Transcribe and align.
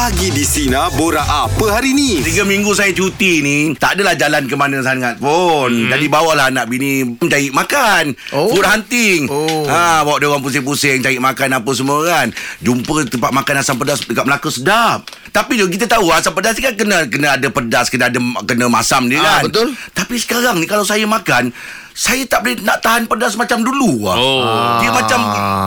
Pagi 0.00 0.32
di 0.32 0.48
Sina 0.48 0.88
Bora 0.88 1.20
apa 1.20 1.76
hari 1.76 1.92
ni? 1.92 2.24
Tiga 2.24 2.40
minggu 2.40 2.72
saya 2.72 2.88
cuti 2.88 3.44
ni 3.44 3.76
Tak 3.76 4.00
adalah 4.00 4.16
jalan 4.16 4.48
ke 4.48 4.56
mana 4.56 4.80
sangat 4.80 5.20
pun 5.20 5.68
hmm. 5.68 5.92
Jadi 5.92 6.08
bawalah 6.08 6.48
anak 6.48 6.72
bini 6.72 7.04
Cari 7.20 7.52
makan 7.52 8.16
Oh. 8.32 8.48
Food 8.48 8.64
hunting 8.64 9.28
Oh. 9.28 9.68
ha, 9.68 10.00
Bawa 10.00 10.16
dia 10.16 10.32
orang 10.32 10.40
pusing-pusing 10.40 11.04
Cari 11.04 11.20
makan 11.20 11.52
apa 11.52 11.70
semua 11.76 12.00
kan 12.08 12.32
Jumpa 12.64 13.12
tempat 13.12 13.28
makan 13.28 13.54
asam 13.60 13.76
pedas 13.76 14.00
Dekat 14.00 14.24
Melaka 14.24 14.48
sedap 14.48 15.04
Tapi 15.28 15.60
jo, 15.60 15.68
kita 15.68 15.84
tahu 15.84 16.08
Asam 16.08 16.32
pedas 16.32 16.56
ni 16.56 16.64
kan 16.64 16.80
kena 16.80 17.04
Kena 17.04 17.36
ada 17.36 17.52
pedas 17.52 17.92
Kena 17.92 18.08
ada 18.08 18.16
kena 18.40 18.72
masam 18.72 19.04
dia 19.04 19.20
Ah, 19.20 19.44
kan 19.44 19.52
betul. 19.52 19.68
Tapi 19.92 20.16
sekarang 20.16 20.56
ni 20.56 20.64
Kalau 20.64 20.88
saya 20.88 21.04
makan 21.04 21.52
saya 21.92 22.22
tak 22.24 22.40
boleh 22.40 22.56
nak 22.60 22.78
tahan 22.78 23.04
pedas 23.04 23.34
macam 23.34 23.60
dulu 23.60 24.02
lah. 24.02 24.16
Oh. 24.16 24.78
Dia 24.78 24.90
macam 24.90 25.20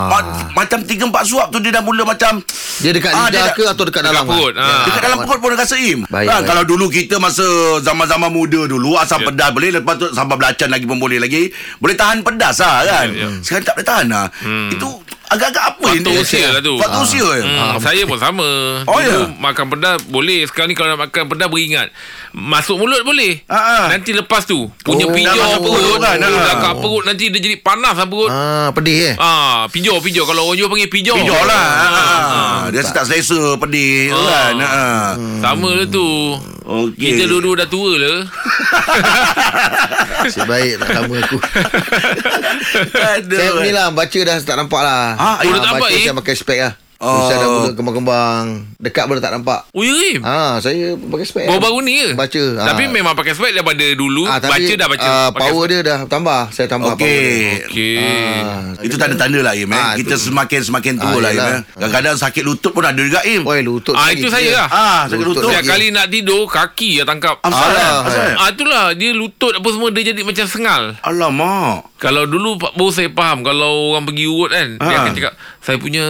ma- 0.07 0.25
macam 0.55 0.79
3 0.79 0.89
4 1.05 1.23
suap 1.23 1.47
tu 1.47 1.59
dia 1.59 1.69
dah 1.69 1.79
mula 1.79 2.03
macam 2.03 2.41
Dia 2.75 2.89
dekat 2.89 3.11
Ah, 3.11 3.27
lidah 3.27 3.43
dia 3.43 3.53
ke 3.53 3.63
atau 3.65 3.83
dekat 3.83 4.01
dalam? 4.01 4.23
perut, 4.23 4.53
ah. 4.55 4.83
Dekat 4.83 5.01
dalam 5.03 5.17
perut 5.21 5.39
pun 5.39 5.53
rasa 5.53 5.75
im 5.75 6.05
Baik, 6.05 6.25
kan, 6.25 6.39
baik. 6.39 6.47
Kalau 6.47 6.63
dulu 6.63 6.85
kita 6.87 7.15
masa 7.17 7.45
Zaman-zaman 7.79 8.29
muda 8.29 8.65
dulu 8.65 8.95
Asam 8.95 9.19
Ya. 9.19 9.27
pedas 9.27 9.49
boleh 9.51 9.69
Lepas 9.71 9.95
tu 9.95 10.07
sambal 10.09 10.35
belacan 10.35 10.67
lagi 10.67 10.83
pun 10.83 10.97
boleh 10.97 11.17
lagi 11.17 11.49
Boleh 11.77 11.93
tahan 11.93 12.19
pedas 12.19 12.57
lah 12.57 12.81
kan 12.83 13.07
Ya, 13.09 13.19
ya. 13.19 13.27
Sekarang 13.39 13.63
tak 13.63 13.73
boleh 13.75 13.87
tahan 13.87 14.07
lah 14.07 14.25
Itu 14.69 14.87
agak-agak 15.25 15.63
apa 15.65 15.87
Faktor 15.89 16.11
ini? 16.11 16.19
usia 16.19 16.45
lah 16.47 16.59
tu. 16.59 16.73
Faktor 16.75 17.01
usia 17.01 17.25
ya? 17.25 17.43
Hmm, 17.43 17.75
saya 17.77 18.01
pun 18.03 18.17
sama 18.17 18.47
Oh, 18.83 18.95
Dulu 18.95 19.01
ya? 19.01 19.19
makan 19.33 19.65
pedas 19.67 19.97
boleh 20.05 20.43
Sekarang 20.43 20.67
ni 20.67 20.75
kalau 20.75 20.91
nak 20.91 21.01
makan 21.01 21.23
pedas 21.25 21.47
beringat 21.47 21.87
Masuk 22.31 22.77
mulut 22.77 23.01
boleh 23.01 23.41
Ah, 23.45 23.55
ah. 23.55 23.85
Nanti 23.87 24.11
lepas 24.11 24.43
tu 24.43 24.67
Punya 24.79 25.03
Oh, 25.03 25.11
pijau 25.11 25.33
dah 25.33 25.57
perut 25.57 25.73
mulut 25.75 25.99
kan, 25.99 26.15
Dah 26.17 26.27
ah. 26.27 26.55
kat 26.59 26.73
perut 26.77 27.03
Nanti 27.03 27.23
dia 27.27 27.39
jadi 27.39 27.57
panas 27.57 27.93
lah 27.93 28.05
perut 28.05 28.29
Ah, 28.29 28.69
pedih 28.71 28.97
eh? 29.05 29.13
Ah, 29.15 29.65
pijau 29.67 29.97
pijau 29.99 30.23
kalau 30.23 30.45
orang 30.45 30.55
Johor 30.55 30.69
panggil 30.69 30.87
pijau. 30.87 31.15
Pijau 31.15 31.41
lah 31.43 31.65
Ah, 31.73 31.89
ah. 31.89 32.57
Dia 32.67 32.81
tak 32.83 33.05
selesa 33.05 33.55
Pedih 33.57 34.09
Ah. 34.09 34.23
kan 34.23 34.53
ah. 34.57 35.07
Sama 35.39 35.69
lah 35.73 35.87
tu. 35.87 36.07
Okey. 36.73 37.13
Kita 37.13 37.23
dua-dua 37.29 37.53
dah 37.61 37.67
tua 37.69 37.91
lah. 38.01 38.19
Nasib 40.25 40.49
baik 40.49 40.81
tak 40.81 40.89
sama 40.89 41.15
aku. 41.21 41.37
Aduh. 43.13 43.37
Saya 43.37 43.51
ni 43.61 43.71
lah 43.75 43.93
baca 43.93 44.19
dah 44.25 44.35
tak 44.41 44.57
nampak 44.57 44.81
lah. 44.81 45.13
Dah 45.13 45.37
tak 45.43 45.61
nampak, 45.69 45.89
baca 45.89 45.93
eh? 45.93 46.05
saya 46.09 46.17
pakai 46.17 46.33
spek 46.33 46.59
lah. 46.65 46.73
Oh. 47.03 47.11
Oh. 47.13 47.23
Saya 47.25 47.37
dah 47.37 47.49
mula 47.49 47.69
kembang-kembang. 47.73 48.43
Dekat 48.77 49.03
pun 49.05 49.19
tak 49.19 49.31
nampak. 49.31 49.67
Oh, 49.69 49.79
ya, 49.79 49.91
Rim? 49.91 50.21
Ha, 50.21 50.57
saya 50.57 50.95
pakai 50.95 51.25
spek. 51.25 51.45
Baru-baru 51.45 51.77
ni 51.81 51.93
ke? 51.93 52.07
Baca. 52.13 52.43
ah. 52.57 52.67
Tapi 52.69 52.83
memang 52.87 53.11
pakai 53.11 53.33
spek 53.33 53.51
daripada 53.51 53.83
dulu. 53.91 54.23
ah, 54.23 54.39
baca 54.39 54.73
dah 54.73 54.87
baca. 54.87 55.03
ah, 55.05 55.27
Pakai 55.29 55.41
power 55.45 55.59
spek. 55.59 55.69
dia 55.69 55.79
dah 55.83 55.99
tambah. 56.05 56.41
Saya 56.49 56.67
tambah 56.67 56.95
power 56.95 57.03
dia. 57.03 57.11
Okey 57.11 57.67
Okey. 57.67 57.97
Ah, 58.39 58.61
Itu 58.79 58.95
tanda-tanda 58.95 59.39
lah 59.41 59.53
Im 59.53 59.67
eh. 59.67 59.75
Ah, 59.75 59.93
Kita 59.93 60.15
tu. 60.15 60.23
semakin 60.25 60.59
semakin 60.61 60.93
tua 60.97 61.09
Ah, 61.09 61.19
lah 61.19 61.29
Im 61.29 61.39
eh. 61.41 61.59
Kadang-kadang 61.73 62.15
sakit 62.17 62.41
lutut 62.41 62.71
pun 62.71 62.83
ada 62.83 62.97
juga 62.97 63.19
Im 63.23 63.43
Oi, 63.43 63.59
lutut. 63.59 63.93
Ah, 63.93 64.07
lagi. 64.07 64.17
itu 64.17 64.27
saya 64.27 64.49
lah. 64.55 64.67
Ah, 64.69 65.01
sakit 65.05 65.23
lutut. 65.23 65.43
Setiap 65.43 65.63
kali 65.65 65.91
nak 65.91 66.07
tidur, 66.07 66.47
kaki 66.47 66.97
yang 66.97 67.07
tangkap. 67.09 67.35
Asal? 67.41 67.71
Ah, 68.39 68.47
itulah. 68.47 68.91
Dia 68.93 69.11
lutut 69.11 69.51
apa 69.51 69.67
semua, 69.67 69.91
dia 69.91 70.07
jadi 70.07 70.23
macam 70.23 70.45
sengal. 70.45 70.95
Alamak 71.03 71.91
Kalau 71.97 72.23
dulu 72.23 72.55
Pak 72.57 72.73
baru 72.73 72.91
saya 72.91 73.09
faham 73.09 73.41
Kalau 73.41 73.91
orang 73.91 74.03
pergi 74.03 74.25
urut 74.25 74.51
kan 74.51 74.69
Dia 74.75 74.85
Ha. 74.85 74.99
akan 74.99 75.11
cakap 75.13 75.33
Saya 75.63 75.79
punya 75.79 76.03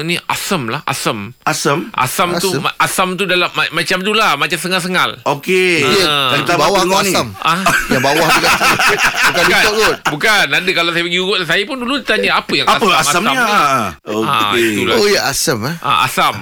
ni 0.00 0.14
asam 0.22 0.66
lah 0.66 0.86
Asam 0.86 1.34
Asam 1.42 1.90
Asam, 1.90 2.30
tu 2.36 2.50
Asam? 2.52 2.62
Asam 2.78 3.08
tu 3.14 3.26
dalam 3.26 3.50
ma- 3.50 3.66
Macam 3.72 3.98
tu 3.98 4.12
lah 4.12 4.34
Macam 4.34 4.54
sengal-sengal 4.54 5.18
Okey 5.24 5.82
Dia 5.82 6.06
Ah. 6.06 6.30
Kita 6.38 6.54
bawah 6.54 6.78
tu 6.78 6.86
tengok 6.86 7.02
ni. 7.02 7.10
asam. 7.10 7.26
Ah. 7.36 7.58
Yang 7.88 8.02
bawah 8.02 8.26
tu. 8.30 8.40
Bukan 9.30 9.42
lutut 9.42 9.74
kot. 9.76 9.96
Bukan 10.08 10.46
Ada 10.48 10.70
kalau 10.70 10.90
saya 10.90 11.02
pergi 11.02 11.18
urut 11.18 11.38
Saya 11.42 11.62
pun 11.64 11.76
dulu 11.76 11.94
tanya 12.00 12.30
Apa 12.38 12.52
yang 12.54 12.66
Apa 12.66 12.86
asam, 12.96 13.26
asamnya 13.26 13.34
asam 13.34 13.42
ni? 13.42 13.50
Ah, 13.50 13.66
Ah, 13.66 13.90
Okey 14.14 14.62
itulah. 14.72 14.94
Oh 14.94 15.06
ya 15.06 15.20
asam 15.26 15.58
eh. 15.64 15.74
Ah, 15.80 16.06
asam 16.06 16.34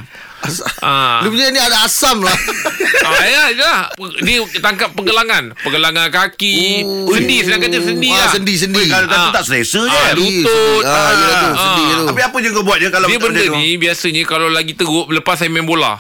Ah. 0.79 1.19
Dia 1.23 1.29
punya 1.29 1.47
ni 1.51 1.59
ada 1.59 1.83
asam 1.83 2.21
lah. 2.21 2.33
ah, 3.07 3.23
ya, 3.23 3.45
ya. 3.53 3.73
Dia 4.21 4.39
tangkap 4.59 4.93
pergelangan 4.93 5.53
Pergelangan 5.57 6.09
kaki 6.09 6.81
Oh. 6.81 7.11
Sendi 7.11 7.43
Sedangkan 7.43 7.69
dia 7.69 7.81
sendi 7.81 8.09
ah, 8.09 8.17
lah 8.17 8.29
sendi 8.31 8.55
sendi. 8.55 8.85
Kalau 8.87 9.07
tu 9.07 9.17
Ah. 9.19 9.31
tak 9.31 9.45
selesa 9.45 9.81
je 9.81 9.91
Ah, 9.91 10.13
lutut. 10.13 10.47
sendi. 10.47 10.87
Ah, 10.87 11.11
yelah 11.11 11.37
tu, 11.37 11.49
Ah. 11.49 11.57
sendi 11.59 11.83
tu. 11.85 12.05
Tapi 12.07 12.21
apa 12.23 12.37
je 12.39 12.49
kau 12.51 12.63
buat 12.63 12.79
je 12.79 12.89
Kalau 12.89 13.07
Dia 13.07 13.19
benda 13.19 13.43
ni 13.53 13.77
Biasanya 13.77 14.23
kalau 14.25 14.49
lagi 14.49 14.73
teruk 14.73 15.09
Lepas 15.09 15.39
saya 15.39 15.49
main 15.49 15.65
bola 15.65 15.99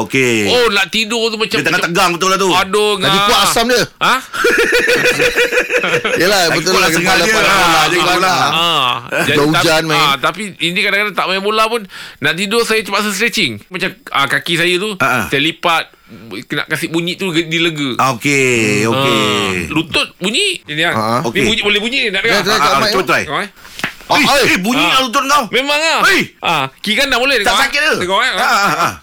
Okey 0.00 0.46
Oh 0.46 0.66
nak 0.70 0.86
tidur 0.88 1.28
tu 1.28 1.36
macam 1.36 1.52
Dia 1.52 1.62
tengah 1.62 1.76
macam- 1.76 1.92
tegang 1.92 2.10
betul 2.12 2.28
lah 2.28 2.38
tu 2.38 2.50
Aduh 2.50 2.92
Lagi 2.96 3.18
kuat 3.22 3.40
asam 3.42 3.64
dia. 3.66 3.82
Ha? 3.98 4.14
Yelah 6.16 6.40
Lagi 6.46 6.56
betul 6.56 6.72
kuat 6.72 6.82
lah 6.82 6.90
kepala 6.90 7.22
dia. 7.22 7.34
Ah, 7.34 7.40
bola 7.40 7.80
dia 7.82 7.90
tu 7.90 8.00
kan. 8.00 8.16
bola. 8.16 8.28
Ah. 8.28 8.44
Ah, 8.50 8.94
Dah 9.22 9.36
hujan 9.42 9.62
tapi, 9.80 9.88
main. 9.88 10.00
Ah, 10.02 10.14
tapi 10.16 10.42
ini 10.58 10.78
kadang-kadang 10.78 11.14
tak 11.14 11.26
main 11.26 11.40
bola 11.40 11.64
pun 11.66 11.82
nak 12.18 12.34
tidur 12.34 12.62
saya 12.62 12.80
terpaksa 12.80 13.10
stretching. 13.10 13.60
Macam 13.66 13.88
ah, 14.08 14.26
kaki 14.26 14.54
saya 14.56 14.74
tu 14.76 14.90
Ah, 14.98 15.06
ah. 15.06 15.24
saya 15.26 15.40
lipat 15.40 15.84
nak 16.50 16.66
kasih 16.66 16.90
bunyi 16.90 17.14
tu 17.14 17.30
dilega. 17.30 17.94
Ah, 17.96 18.12
Okey 18.12 18.84
Okey 18.84 19.14
Ah, 19.14 19.50
lutut 19.70 20.08
bunyi. 20.16 20.60
Ini 20.64 20.82
ah. 20.84 21.22
Ni 21.22 21.28
Okey. 21.28 21.42
bunyi 21.44 21.60
boleh 21.62 21.80
bunyi 21.80 21.98
nak 22.08 22.20
dengar. 22.20 22.42
try 22.42 22.50
Ah, 22.50 22.58
kat 22.58 22.70
ah, 22.70 22.80
mic 22.80 22.90
Cuba 22.90 23.00
tu. 23.00 23.08
try 23.08 23.22
Tengok 23.24 23.40
eh. 23.40 23.50
Eh, 24.44 24.58
bunyi 24.58 24.82
Ah. 24.82 24.90
lah 24.90 25.00
lutut 25.06 25.22
kau 25.24 25.44
Memang 25.48 25.78
ah. 25.78 26.00
Hei. 26.02 26.20
Ah, 26.42 26.64
kiri 26.82 26.98
kanan 26.98 27.16
boleh 27.16 27.38
Tak 27.40 27.54
sakit 27.62 27.80
ke? 27.80 27.94
Tengok 28.02 28.20
eh. 28.20 28.32
Ah, 28.34 28.42
ah, 28.42 28.74
ah. 28.74 28.94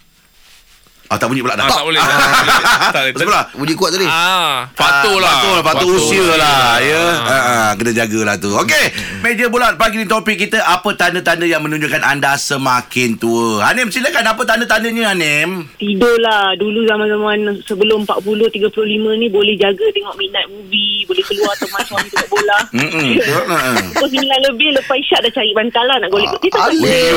Ah, 1.07 1.15
tak 1.15 1.31
bunyi 1.31 1.39
pula 1.39 1.55
dah 1.55 1.63
Ah, 1.63 1.71
tak 1.71 1.83
boleh. 1.83 1.99
Tak 1.99 2.11
boleh. 2.11 2.35
Tak 2.77 3.01
boleh. 3.01 3.13
Sebelah 3.23 3.43
Bunyi 3.53 3.73
kuat 3.73 3.89
tadi. 3.91 4.03
Ah, 4.03 4.67
faktor 4.75 5.17
lah. 5.17 5.31
Faktor 5.31 5.53
lah 5.53 5.63
Faktor 5.63 5.89
usia 5.89 6.27
lah 6.35 6.63
ya. 6.79 6.99
Ah. 6.99 7.15
Ha, 7.17 7.37
ha, 7.39 7.67
kena 7.75 7.91
jagalah 7.95 8.35
tu. 8.35 8.51
Okey, 8.53 8.85
meja 9.21 9.47
bulat 9.47 9.75
pagi 9.75 9.97
ni 9.97 10.05
topik 10.05 10.35
kita 10.37 10.59
apa 10.61 10.91
tanda-tanda 10.93 11.43
yang 11.43 11.63
menunjukkan 11.63 12.03
anda 12.03 12.35
semakin 12.35 13.15
tua. 13.15 13.63
Hanim 13.63 13.87
silakan 13.87 14.27
apa 14.27 14.41
tanda-tandanya 14.43 15.11
Hanim? 15.11 15.71
Tidur 15.77 16.19
lah 16.19 16.51
Dulu 16.53 16.83
zaman-zaman 16.83 17.37
Sebelum 17.63 18.03
40-35 18.03 18.67
ni 19.15 19.27
Boleh 19.27 19.55
jaga 19.55 19.85
tengok 19.89 20.15
midnight 20.15 20.47
movie 20.47 21.05
Boleh 21.05 21.23
keluar 21.23 21.53
teman 21.55 21.81
suami 21.83 22.07
tengok 22.09 22.29
bola. 22.29 22.59
Ha. 22.59 23.57
Pukul 23.95 24.09
9 24.11 24.47
lebih 24.51 24.69
Lepas 24.75 24.95
isyak 24.97 25.19
dah 25.23 25.31
cari 25.31 25.51
bantalan 25.53 25.97
Nak 26.03 26.09
golek 26.09 26.27
Dia 26.37 26.51
tak 26.51 26.61
boleh 26.67 27.07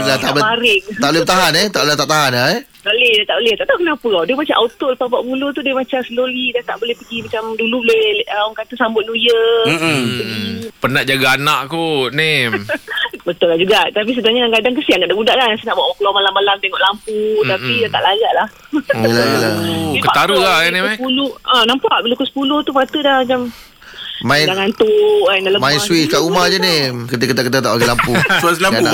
tak 0.00 0.16
Tak 0.16 0.30
boleh 0.32 0.42
baring 0.42 0.82
Tak 0.96 1.08
boleh 1.12 1.24
tahan 1.24 1.52
eh 1.52 1.66
Tak 1.68 1.82
boleh 1.84 1.96
tak 1.96 2.08
tahan 2.08 2.32
eh 2.32 2.56
Tak 2.80 2.92
boleh 2.96 3.14
Tak 3.28 3.36
boleh. 3.36 3.54
Tak 3.60 3.66
tahu 3.68 3.78
kenapa 3.84 4.06
tau. 4.08 4.24
Dia 4.24 4.36
macam 4.36 4.56
auto 4.56 4.86
Lepas 4.88 5.08
40 5.08 5.56
tu 5.56 5.60
Dia 5.60 5.74
macam 5.76 6.00
slowly 6.04 6.46
Dah 6.56 6.62
tak 6.64 6.76
boleh 6.80 6.94
pergi 6.96 7.18
Macam 7.28 7.42
dulu 7.60 7.76
boleh 7.84 8.04
uh, 8.32 8.40
Orang 8.48 8.56
kata 8.56 8.72
sambut 8.80 9.02
New 9.04 9.18
Year 9.18 9.48
Mm-mm. 9.68 10.00
Hmm. 10.20 10.54
Penat 10.80 11.04
jaga 11.04 11.36
anak 11.36 11.68
kot, 11.68 12.16
Nem. 12.16 12.64
Betul 13.28 13.52
lah 13.52 13.58
juga. 13.60 13.84
Tapi 13.92 14.16
sebenarnya 14.16 14.48
kadang-kadang 14.48 14.74
kesian 14.80 15.04
kat 15.04 15.12
budak 15.12 15.36
kan. 15.36 15.52
Saya 15.60 15.66
nak 15.70 15.76
bawa 15.76 15.92
keluar 16.00 16.14
malam-malam 16.16 16.56
Tengok 16.56 16.80
lampu. 16.80 17.20
Tapi 17.44 17.72
dah 17.84 17.90
tak 17.92 18.02
larat 18.08 18.32
lah. 18.32 18.48
Oh, 18.72 19.92
Dia 19.92 20.00
ketara 20.00 20.36
lah, 20.40 20.56
bila 20.64 20.72
Nem, 20.72 20.84
eh. 20.88 20.96
pukul 20.96 21.28
10 21.36 21.52
ah, 21.52 21.62
Nampak 21.68 21.96
bila 22.00 22.14
pukul 22.16 22.48
10 22.48 22.66
tu 22.66 22.72
Mata 22.72 22.98
dah 23.04 23.16
macam 23.20 23.40
Main 24.20 24.46
Dah 24.48 24.56
ngantuk 24.56 25.22
kan, 25.28 25.38
Main 25.60 25.80
switch 25.80 26.08
kat 26.12 26.20
rumah 26.20 26.48
je 26.48 26.58
ni 26.60 26.76
Kita-kita 27.12 27.60
tak 27.60 27.72
bagi 27.76 27.88
lampu. 27.88 28.12
Suara 28.40 28.56
lampu. 28.68 28.84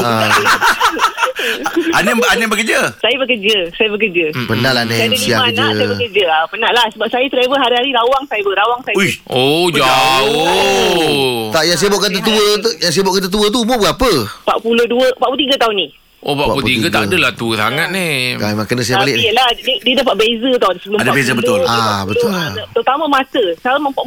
Ah. 1.46 1.98
Hanim 2.00 2.16
Hanim 2.26 2.48
bekerja? 2.50 2.78
Saya 2.98 3.16
bekerja 3.18 3.56
Saya 3.74 3.88
bekerja 3.92 4.24
Penat 4.46 4.72
lah 4.74 4.84
Saya 4.86 5.06
ni 5.06 5.14
ada 5.14 5.16
Siap 5.16 5.40
lima 5.40 5.44
anak 5.46 5.54
Saya 5.56 5.72
kerja 5.72 5.86
bekerja 5.94 6.24
ah, 6.30 6.44
Penat 6.50 6.72
lah 6.74 6.86
Sebab 6.92 7.08
saya 7.10 7.26
travel 7.30 7.58
hari-hari 7.58 7.90
Rawang 7.94 8.24
saya 8.26 8.42
Rawang 8.42 8.80
saya 8.84 8.96
Uish. 8.96 9.16
Oh, 9.30 9.66
jauh. 9.70 11.50
Tak 11.54 11.62
yang 11.66 11.78
sibuk 11.78 12.00
kata 12.00 12.18
tua 12.20 12.46
tu 12.62 12.70
Yang 12.82 12.92
sibuk 12.94 13.12
kata 13.16 13.28
tua 13.30 13.46
tu 13.50 13.58
Umur 13.62 13.78
berapa 13.80 14.10
42 14.46 15.18
43 15.18 15.62
tahun 15.62 15.74
ni 15.76 15.88
Oh, 16.26 16.34
43 16.34 16.90
tak 16.90 17.06
43. 17.06 17.08
adalah 17.08 17.30
tua 17.32 17.54
sangat, 17.54 17.88
Nem. 17.88 18.34
Kan 18.34 18.48
memang 18.52 18.66
kena 18.66 18.82
saya 18.82 18.98
balik 18.98 19.14
Tapi 19.14 19.22
ni 19.22 19.30
yelah 19.30 19.46
dia, 19.54 19.74
dia 19.78 19.94
dapat 19.94 20.14
beza 20.16 20.50
tau 20.58 20.72
Sebelum 20.74 20.98
Ada 20.98 21.10
beza 21.14 21.30
40, 21.30 21.38
betul. 21.38 21.60
Ah, 21.62 22.02
40, 22.02 22.10
betul. 22.10 22.30
ah, 22.32 22.50
Terutama 22.74 23.04
mata 23.06 23.42
Sekarang 23.54 23.80
40 23.86 24.02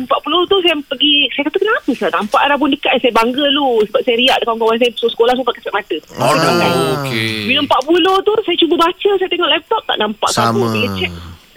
tu 0.45 0.55
saya 0.59 0.75
pergi 0.83 1.15
Saya 1.31 1.43
kata 1.45 1.57
kenapa 1.57 1.89
saya 1.95 2.11
nampak 2.11 2.41
dah 2.43 2.57
pun 2.59 2.69
dekat 2.69 2.93
Saya 2.99 3.13
bangga 3.15 3.45
lu 3.49 3.69
Sebab 3.87 4.01
saya 4.03 4.15
riak 4.17 4.37
kawan-kawan 4.41 4.75
saya 4.75 4.91
So 4.93 5.07
sekolah 5.07 5.31
semua 5.31 5.47
pakai 5.47 5.61
kasut 5.63 5.73
mata 5.73 5.95
Aduh. 6.11 7.07
Okey. 7.07 7.31
Bila 7.47 7.59
40 7.63 8.19
tu 8.19 8.31
Saya 8.43 8.57
cuba 8.57 8.75
baca 8.77 9.09
Saya 9.15 9.29
tengok 9.29 9.49
laptop 9.49 9.81
Tak 9.85 9.97
nampak 9.97 10.29
Sama. 10.29 10.45
kabur 10.51 10.67
Bila 10.69 10.87
check 10.99 11.11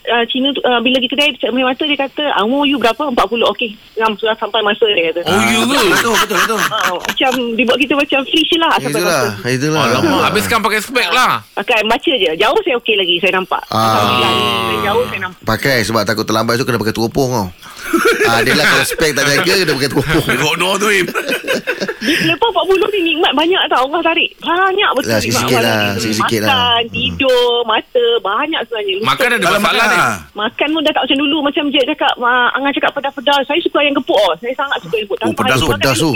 uh, 0.08 0.25
Cina 0.26 0.50
tu 0.50 0.60
uh, 0.64 0.81
Bila 0.82 0.99
pergi 0.99 1.10
kedai 1.10 1.28
Dia 1.34 1.40
cek 1.46 1.50
main 1.54 1.66
mata 1.66 1.82
Dia 1.87 1.99
kata 1.99 2.25
ah, 2.34 2.43
Umur 2.46 2.66
you 2.66 2.78
berapa 2.78 3.10
40 3.10 3.14
Okey 3.54 3.70
Ngam 3.99 4.19
sudah 4.19 4.34
sampai 4.38 4.60
masa 4.64 4.87
Dia 4.90 5.12
kata 5.12 5.20
Oh, 5.26 5.38
ya 5.38 5.62
ke? 5.62 5.81
Betul 5.93 6.14
betul 6.26 6.38
betul. 6.46 6.60
Ah, 6.72 6.93
macam 6.99 7.32
dibuat 7.54 7.78
kita 7.78 7.93
macam 7.94 8.20
free 8.26 8.46
je 8.46 8.56
lah 8.58 8.70
sampai 8.78 9.00
Itulah 9.00 9.22
masa. 9.37 9.50
Itulah 9.52 9.82
Alamak, 9.82 10.20
habis 10.31 10.43
sekarang 10.46 10.64
pakai 10.64 10.81
spek 10.82 11.08
lah. 11.12 11.32
Pakai 11.54 11.78
baca 11.84 12.12
je. 12.12 12.31
Jauh 12.38 12.60
saya 12.64 12.75
okey 12.81 12.94
lagi 12.96 13.14
saya 13.22 13.32
nampak. 13.38 13.62
Ah. 13.70 14.22
Jauh 14.82 15.04
saya 15.08 15.20
nampak. 15.28 15.43
Pakai 15.46 15.78
sebab 15.87 16.02
takut 16.02 16.25
terlambat 16.26 16.58
tu 16.58 16.64
Kena 16.64 16.81
pakai 16.81 16.94
teropong 16.94 17.31
tau 17.31 17.49
ah, 18.28 18.40
Dia 18.40 18.52
lah 18.52 18.64
kalau 18.66 18.84
spek 18.84 19.10
tak 19.12 19.24
jaga 19.26 19.54
Dia 19.58 19.72
pakai 19.72 19.88
teropong 19.88 20.24
Tengok 20.30 20.54
no 20.56 20.68
tu 20.76 20.88
Im 20.88 21.06
Lepas 22.02 22.50
40 22.50 22.82
ni 22.92 23.14
nikmat 23.14 23.30
banyak 23.32 23.62
tau 23.68 23.86
Allah 23.86 24.02
tarik. 24.02 24.34
Banyak 24.36 24.90
betul 24.92 25.06
Lah, 25.08 25.20
nikmat 25.20 25.22
sikit-sikit 25.22 25.60
lah, 25.60 25.70
tarik. 25.86 26.00
sikit-sikit 26.02 26.40
lah. 26.42 26.50
Makan, 26.50 26.82
tidur, 26.90 27.46
mata, 27.62 28.06
banyak 28.20 28.60
sebenarnya. 28.60 28.92
Lupa. 28.92 29.06
Makan 29.06 29.26
ada 29.28 29.38
masalah 29.38 29.60
makan 29.62 29.86
ni. 29.86 29.98
ah. 30.00 30.14
Makan 30.34 30.68
pun 30.68 30.80
dah 30.82 30.92
tak 30.92 31.02
macam 31.04 31.18
dulu 31.20 31.36
Macam 31.40 31.64
je 31.68 31.80
cakap 31.84 32.12
uh, 32.18 32.48
Angan 32.52 32.72
cakap 32.72 32.90
pedas-pedas 32.92 33.42
Saya 33.44 33.60
suka 33.60 33.78
yang 33.80 33.94
gepuk 33.94 34.18
oh. 34.18 34.32
Saya 34.36 34.52
sangat 34.52 34.78
suka 34.80 34.94
yang 34.96 35.06
gepuk 35.06 35.18
Oh, 35.22 35.30
pedas 35.32 35.56
tu, 35.56 35.62
hari 35.62 35.70
makan, 35.70 35.78
pedas 35.78 35.96
tu. 35.96 36.10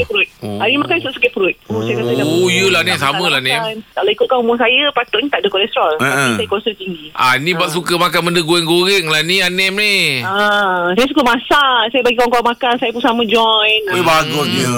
Hari 0.59 0.75
makan 0.77 0.95
esok 0.97 1.13
sakit 1.15 1.31
perut 1.31 1.55
Oh, 1.67 1.81
dah- 1.81 2.27
Oh, 2.27 2.49
yelah, 2.49 2.83
ni. 2.83 2.91
Sama 2.97 3.15
makan, 3.17 3.31
lah, 3.31 3.41
ni. 3.41 3.53
makan. 3.53 3.77
Kalau 3.95 4.11
ikutkan 4.13 4.39
umur 4.41 4.57
saya 4.57 4.83
Patutnya 4.91 5.29
tak 5.29 5.39
ada 5.39 5.49
kolesterol 5.49 5.93
ha. 5.95 6.03
Tapi 6.03 6.33
saya 6.35 6.49
kolesterol 6.49 6.77
tinggi 6.77 7.07
Ah, 7.15 7.35
ni 7.37 7.51
buat 7.53 7.71
suka 7.71 7.95
makan 7.97 8.21
benda 8.25 8.43
goreng-goreng 8.43 9.07
lah 9.07 9.23
ni 9.23 9.39
Anem 9.39 9.73
ni. 9.73 9.97
Ah, 10.21 10.91
saya 10.93 11.07
suka 11.07 11.23
masak 11.23 11.66
Saya 11.87 12.01
bagi 12.01 12.17
kawan-kawan 12.17 12.47
makan 12.49 12.73
Saya 12.77 12.91
pun 12.91 13.01
sama 13.01 13.23
join 13.25 13.81
Weh 13.89 13.99
Ah. 13.99 14.05
bagusnya 14.05 14.69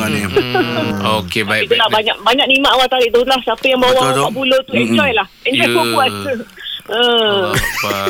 Anim 0.00 0.28
Hmm. 0.28 1.18
Okey, 1.18 1.42
baik, 1.42 1.66
baik. 1.66 1.74
Itulah 1.74 1.88
baik. 1.88 1.96
banyak 1.98 2.16
banyak 2.22 2.46
nikmat 2.46 2.70
awal 2.70 2.86
tarik 2.86 3.08
tu 3.08 3.20
lah. 3.22 3.38
Siapa 3.40 3.64
yang 3.64 3.78
bawa 3.78 3.98
Betul 4.06 4.14
tu. 4.14 4.22
40 4.54 4.60
tu 4.62 4.72
enjoy 4.74 5.10
lah. 5.12 5.26
Enjoy 5.42 5.64
Ya. 5.64 5.74
puas-puas. 5.74 6.12
Uh. 6.88 7.52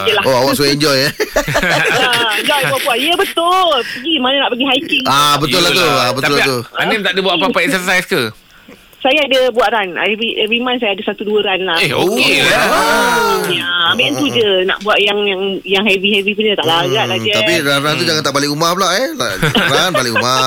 Lah. 0.09 0.23
Oh 0.23 0.35
awak 0.41 0.53
suka 0.55 0.71
enjoy 0.71 0.97
eh 1.01 1.13
Ah, 1.99 2.31
enjoy 2.37 2.61
puas-puas. 2.69 2.97
Ya 2.97 3.15
betul. 3.15 3.75
Pergi 3.83 4.15
mana 4.19 4.35
nak 4.39 4.51
pergi 4.51 4.67
hiking. 4.69 5.05
Ah 5.05 5.35
betul 5.37 5.59
lah 5.59 5.71
tu 5.71 5.81
Yelah. 5.81 5.99
ah, 6.01 6.11
Betul 6.13 6.27
Tapi 6.29 6.35
lah 6.37 6.47
tu 6.47 6.57
Anem 6.77 7.01
tak 7.01 7.13
ada 7.13 7.21
buat 7.21 7.35
apa-apa 7.37 7.59
exercise 7.67 8.07
ke? 8.07 8.23
Saya 8.99 9.21
ada 9.23 9.47
buat 9.49 9.69
run. 9.69 9.95
Every, 9.95 10.35
every 10.37 10.59
month 10.59 10.79
saya 10.79 10.91
ada 10.91 11.03
satu 11.03 11.23
dua 11.23 11.39
run 11.41 11.63
lah. 11.63 11.79
Eh, 11.79 11.89
okey 11.89 12.43
lah. 12.43 12.67
Ya, 13.47 13.67
ambil 13.89 14.11
tu 14.13 14.27
je. 14.29 14.49
Nak 14.65 14.83
buat 14.83 14.99
yang 14.99 15.15
yang 15.23 15.43
yang 15.63 15.85
heavy-heavy 15.85 16.35
punya 16.35 16.53
tak 16.53 16.67
larat 16.67 17.07
lah 17.07 17.17
je. 17.17 17.31
Hmm, 17.31 17.39
Tapi 17.39 17.53
ran-ran 17.63 17.95
tu 17.95 18.05
jangan 18.05 18.23
tak 18.23 18.35
balik 18.35 18.51
rumah 18.51 18.71
pula 18.73 18.89
eh 18.93 19.07
Ran 19.73 19.91
balik 19.93 20.13
rumah 20.13 20.43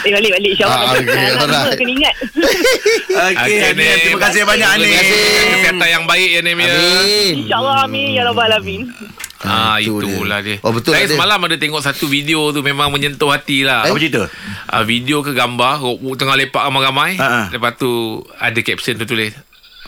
Eh, 0.00 0.10
balik-balik. 0.10 0.50
InsyaAllah. 0.50 0.80
Ah, 0.82 0.90
Ah, 0.90 1.40
alright. 1.40 1.78
Kena 1.78 1.92
ingat. 1.94 2.14
Okey 3.30 3.56
Anim 3.62 3.96
Terima 4.00 4.20
kasih 4.20 4.42
banyak 4.44 4.68
Anim 4.68 4.84
Terima 4.84 4.98
kasih. 4.98 5.18
Kesihatan 5.52 5.88
yang 5.88 6.04
baik 6.04 6.28
ya. 6.28 6.40
Amin 6.42 7.34
InsyaAllah 7.38 7.76
amin. 7.84 8.06
Ya 8.10 8.22
Rabbal 8.24 8.50
Alamin. 8.50 8.82
Ah, 9.40 9.80
Itu 9.80 10.04
itulah 10.04 10.44
dia. 10.44 10.60
dia. 10.60 10.60
Oh, 10.60 10.68
betul 10.68 10.92
Saya 10.92 11.00
lah 11.00 11.08
dia. 11.08 11.16
semalam 11.16 11.38
ada 11.40 11.56
tengok 11.56 11.80
satu 11.80 12.04
video 12.04 12.52
tu 12.52 12.60
memang 12.60 12.92
menyentuh 12.92 13.30
hati 13.30 13.64
lah. 13.64 13.88
Apa 13.88 13.96
cerita? 13.96 14.28
Ah, 14.70 14.82
video 14.82 15.18
ke 15.18 15.32
gambar 15.32 15.78
ro- 15.78 16.14
tengah 16.14 16.38
lepak 16.38 16.62
ramai-ramai. 16.62 17.16
Ha, 17.16 17.26
ha. 17.26 17.42
Lepas 17.50 17.74
tu 17.74 17.90
ada 18.32 18.54
caption 18.60 18.94
tu 18.94 19.04
tulis. 19.04 19.34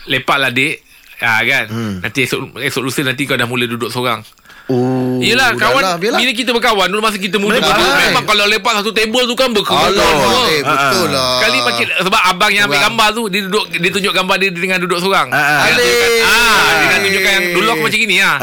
Lepaklah 0.05 0.51
dek. 0.51 0.83
Ah 1.17 1.39
kan. 1.41 1.65
Hmm. 1.67 1.95
Nanti 1.99 2.27
esok 2.27 2.59
esok 2.59 2.83
lusa 2.83 2.99
nanti 3.01 3.23
kau 3.23 3.33
dah 3.33 3.47
mula 3.47 3.63
duduk 3.63 3.87
seorang. 3.87 4.19
Oh 4.65 5.19
Yelah 5.19 5.51
kawan 5.53 5.75
lah, 5.77 5.95
biarlah. 5.97 6.19
Bila 6.19 6.31
kita 6.31 6.49
berkawan 6.49 6.87
Dulu 6.87 6.99
masa 6.99 7.17
kita 7.17 7.35
muda 7.35 7.59
Betul. 7.59 7.67
dulu, 7.73 7.91
Memang 8.01 8.23
kalau 8.23 8.43
lepak 8.45 8.73
satu 8.73 8.91
table 8.91 9.23
tu 9.23 9.35
kan 9.35 9.51
Berkerumun 9.51 9.91
semua 9.91 10.41
eh, 10.47 10.61
betul 10.61 11.07
lah. 11.09 11.31
Sekali 11.35 11.57
makin 11.61 11.85
Sebab 11.99 12.21
abang 12.25 12.47
yang 12.49 12.63
ambil 12.63 12.77
Orang. 12.77 12.87
gambar 12.89 13.07
tu 13.11 13.23
Dia 13.27 13.41
duduk 13.43 13.65
Dia 13.69 13.89
tunjuk 13.89 14.13
gambar 14.13 14.35
dia 14.37 14.49
Dengan 14.49 14.77
duduk 14.79 14.99
seorang 14.99 15.27
Ah, 15.29 15.35
ah. 15.35 15.59
Dia 15.65 15.73
tunjukkan- 15.73 16.07
Alih. 16.07 16.23
ah, 16.23 16.63
Dengan 16.77 16.97
tunjukkan 17.01 17.31
yang 17.33 17.45
Dulu 17.51 17.67
aku 17.69 17.81
macam 17.83 17.99
gini 17.99 18.15
lah 18.17 18.35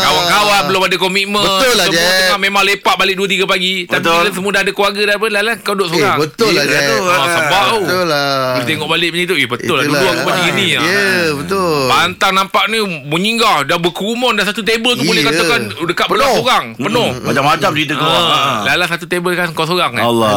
Kawan-kawan 0.00 0.62
Belum 0.64 0.82
ada 0.82 0.96
komitmen 0.96 1.42
Betul 1.42 1.72
lah, 1.74 1.86
Semua 1.86 2.00
Jeb. 2.02 2.18
tengah 2.18 2.38
memang 2.40 2.62
lepak 2.64 2.94
Balik 2.96 3.14
2-3 3.18 3.44
pagi 3.46 3.74
Tapi 3.84 4.00
Betul. 4.00 4.16
bila 4.16 4.30
semua 4.32 4.50
dah 4.50 4.62
ada 4.62 4.72
keluarga 4.72 5.00
dah 5.02 5.14
apa 5.16 5.26
Lalah 5.30 5.54
kau 5.60 5.74
duduk 5.74 5.86
Eh 5.86 5.92
seorang 5.94 6.16
betul 6.18 6.50
lah 6.50 6.64
Jack 6.64 6.82
tu. 6.82 6.96
Ah, 7.02 7.26
Sebab 7.30 7.62
tu 7.66 7.80
Betul 7.82 8.04
lah 8.06 8.32
Bila 8.50 8.64
tengok 8.64 8.88
balik 8.88 9.08
macam 9.10 9.26
tu 9.26 9.36
Eh 9.36 9.48
betul 9.50 9.74
lah. 9.76 9.84
Dulu 9.84 10.04
aku 10.06 10.22
macam 10.24 10.42
gini 10.46 10.66
lah 10.72 10.82
Ya 10.82 11.04
betul 11.34 11.80
Pantang 11.86 12.32
nampak 12.34 12.64
ni 12.66 12.78
Menyinggah 13.04 13.56
Dah 13.62 13.76
berkerumun 13.76 14.32
Dah 14.34 14.44
satu 14.44 14.62
table 14.62 14.96
tu 14.96 15.04
Boleh 15.04 15.20
Ya. 15.20 15.28
Katakan 15.50 15.86
Dekat 15.86 16.06
belah 16.06 16.22
Penuh. 16.22 16.36
seorang 16.36 16.64
Penuh 16.76 17.08
Macam-macam 17.20 17.70
cerita 17.72 17.92
kau 17.94 18.06
Ah, 18.06 18.22
Ah. 18.30 18.58
Lala 18.64 18.84
satu 18.86 19.04
table 19.04 19.34
kan 19.34 19.50
kau 19.50 19.64
seorang 19.64 19.92
kan. 19.92 20.02
Allah 20.02 20.30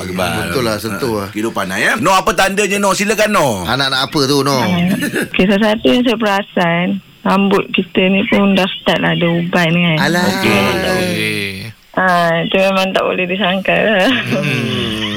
Akbar. 0.00 0.28
Betul 0.44 0.62
lah, 0.62 0.76
sentuh 0.76 1.12
lah. 1.16 1.28
Kehidupan 1.30 1.66
lah 1.66 1.78
ya. 1.78 1.92
No 1.98 2.12
apa 2.12 2.30
tandanya 2.32 2.78
no? 2.78 2.90
Silakan 2.90 3.30
no. 3.30 3.48
Anak-anak 3.64 4.00
apa 4.02 4.20
tu 4.24 4.40
no 4.40 4.58
Kisah 5.30 5.58
satu 5.58 5.86
yang 5.86 6.02
saya 6.02 6.16
perasan 6.16 6.86
Rambut 7.22 7.64
kita 7.70 8.04
ni 8.06 8.20
pun 8.26 8.52
dah 8.52 8.68
start 8.70 9.00
lah 9.00 9.12
ada 9.12 9.26
uban 9.26 9.70
kan 9.70 9.96
Alah 10.02 10.24
Okay. 10.34 11.72
ha, 11.94 12.04
Itu 12.42 12.56
memang 12.58 12.90
tak 12.90 13.02
boleh 13.02 13.24
disangka 13.24 13.72
lah 13.72 14.12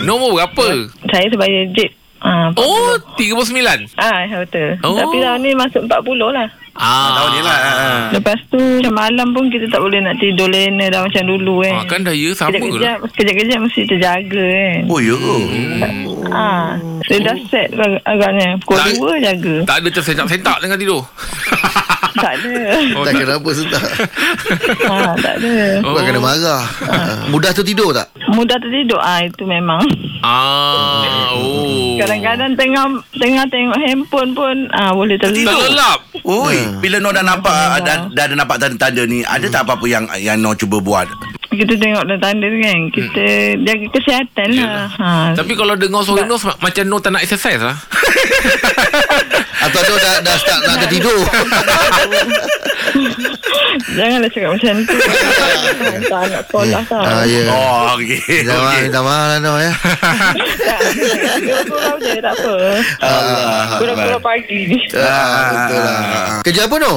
Nombor 0.04 0.38
berapa? 0.38 0.88
Saya 1.06 1.28
sebaya 1.28 1.68
jet 1.74 1.92
ha, 2.20 2.50
Oh, 2.54 2.96
39. 3.16 3.94
Ah, 3.96 4.26
betul. 4.40 4.78
Oh. 4.82 4.96
Tapi 4.96 5.16
tahun 5.18 5.40
ni 5.40 5.52
masuk 5.54 5.82
40 5.84 6.30
lah. 6.30 6.48
Ah, 6.74 7.10
Tahun 7.16 7.30
ni 7.32 7.42
lah. 7.42 7.58
ah. 7.58 8.02
Lepas 8.14 8.38
tu 8.48 8.62
macam 8.62 8.94
malam 8.96 9.34
pun 9.34 9.50
kita 9.50 9.66
tak 9.66 9.82
boleh 9.82 9.98
nak 9.98 10.14
tidur 10.16 10.46
lena 10.46 10.86
dah 10.88 11.02
macam 11.02 11.24
dulu 11.26 11.66
kan. 11.66 11.74
Ah, 11.74 11.86
kan 11.86 12.00
dah 12.02 12.14
ya 12.14 12.30
sama 12.32 12.54
ke? 12.54 12.62
Kejap-kejap, 12.62 12.98
kejap-kejap 13.12 13.60
mesti 13.60 13.82
terjaga 13.84 14.46
kan. 14.46 14.80
Oh 14.86 15.00
ya. 15.00 15.18
Ah, 16.30 16.78
Dia 17.04 17.18
dah 17.24 17.36
set 17.50 17.74
ag- 17.74 18.04
agaknya. 18.04 18.62
Pukul 18.62 18.78
Tak- 18.78 18.94
2 18.94 19.18
jaga. 19.20 19.56
Tak 19.66 19.78
ada 19.80 19.90
tersentak-sentak 19.90 20.58
tengah 20.60 20.78
tidur. 20.78 21.02
tak 22.18 22.34
ada. 22.36 22.54
Oh, 22.94 23.04
Tak 23.04 23.14
kenapa 23.16 23.50
sentak 23.52 23.84
ha, 24.84 24.96
tak 25.16 25.34
ada. 25.38 25.54
Bukan 25.80 26.02
kena 26.04 26.20
marah 26.20 26.64
Mudah 27.28 27.52
tu 27.52 27.62
tidur 27.62 27.92
tak 27.92 28.10
Mudah 28.28 28.58
tertidur. 28.58 29.00
Ah, 29.00 29.24
itu 29.24 29.44
memang. 29.44 29.80
Ah, 30.20 31.32
oh. 31.32 31.96
Kadang-kadang 31.96 32.54
tengah 32.54 32.86
tengah 33.14 33.46
tengok 33.48 33.80
handphone 33.80 34.32
pun 34.34 34.56
ah 34.72 34.92
boleh 34.92 35.16
tertidur. 35.16 35.56
Terlelap. 35.56 36.00
Oi, 36.20 36.58
Hmm. 36.60 36.84
bila 36.84 37.00
no 37.00 37.10
dah 37.10 37.24
nampak 37.24 37.56
dah, 37.82 38.12
dah 38.12 38.24
ada 38.26 38.36
nampak 38.36 38.60
tanda-tanda 38.60 39.06
ni, 39.06 39.24
ada 39.24 39.48
tak 39.48 39.64
apa-apa 39.64 39.86
yang 39.86 40.04
yang 40.18 40.36
no 40.38 40.52
cuba 40.54 40.78
buat? 40.78 41.08
Kita 41.48 41.74
tengok 41.74 42.04
dah 42.04 42.18
tanda 42.20 42.46
tu 42.46 42.60
kan. 42.60 42.80
Kita 42.92 43.24
jaga 43.64 43.86
kesihatan 43.90 44.50
lah. 44.60 44.86
Ha. 44.92 45.10
Tapi 45.34 45.54
kalau 45.56 45.74
dengar 45.74 46.04
suara 46.04 46.28
Nos 46.28 46.44
ma- 46.44 46.60
macam 46.60 46.84
no 46.84 47.00
tak 47.00 47.12
nak 47.14 47.24
exercise 47.24 47.64
lah. 47.64 47.78
Atau 49.68 49.82
tu 49.84 49.96
dah, 49.98 50.16
dah 50.22 50.36
start 50.36 50.62
nak 50.64 50.78
tertidur 50.82 51.20
Janganlah 53.90 54.30
cakap 54.30 54.50
macam 54.52 54.76
tu. 54.80 54.96
tak 56.04 56.24
nak 56.28 56.42
sekolah 56.44 56.82
tau. 56.86 57.04
Ah 57.04 57.24
ya 57.24 57.42
Oh, 57.48 57.96
okey. 57.96 58.20
Minta 58.40 58.54
maaf 58.54 58.70
Okey. 58.70 58.82
Minta 58.84 59.02
maaf 59.02 59.26
lah 59.26 59.38
no 59.40 59.54
ya 59.56 59.72
Tak, 60.58 60.80
Kurang-kurang 61.66 61.98
je 62.00 62.20
tak 62.20 62.34
apa. 62.34 62.54
Kurang-kurang 63.78 64.24
pagi 64.24 64.60
ni. 64.68 64.78
Ah, 64.94 65.46
Betul 65.50 65.80
lah 65.80 66.00
Kerja 66.42 66.62
apa 66.66 66.76
no 66.78 66.94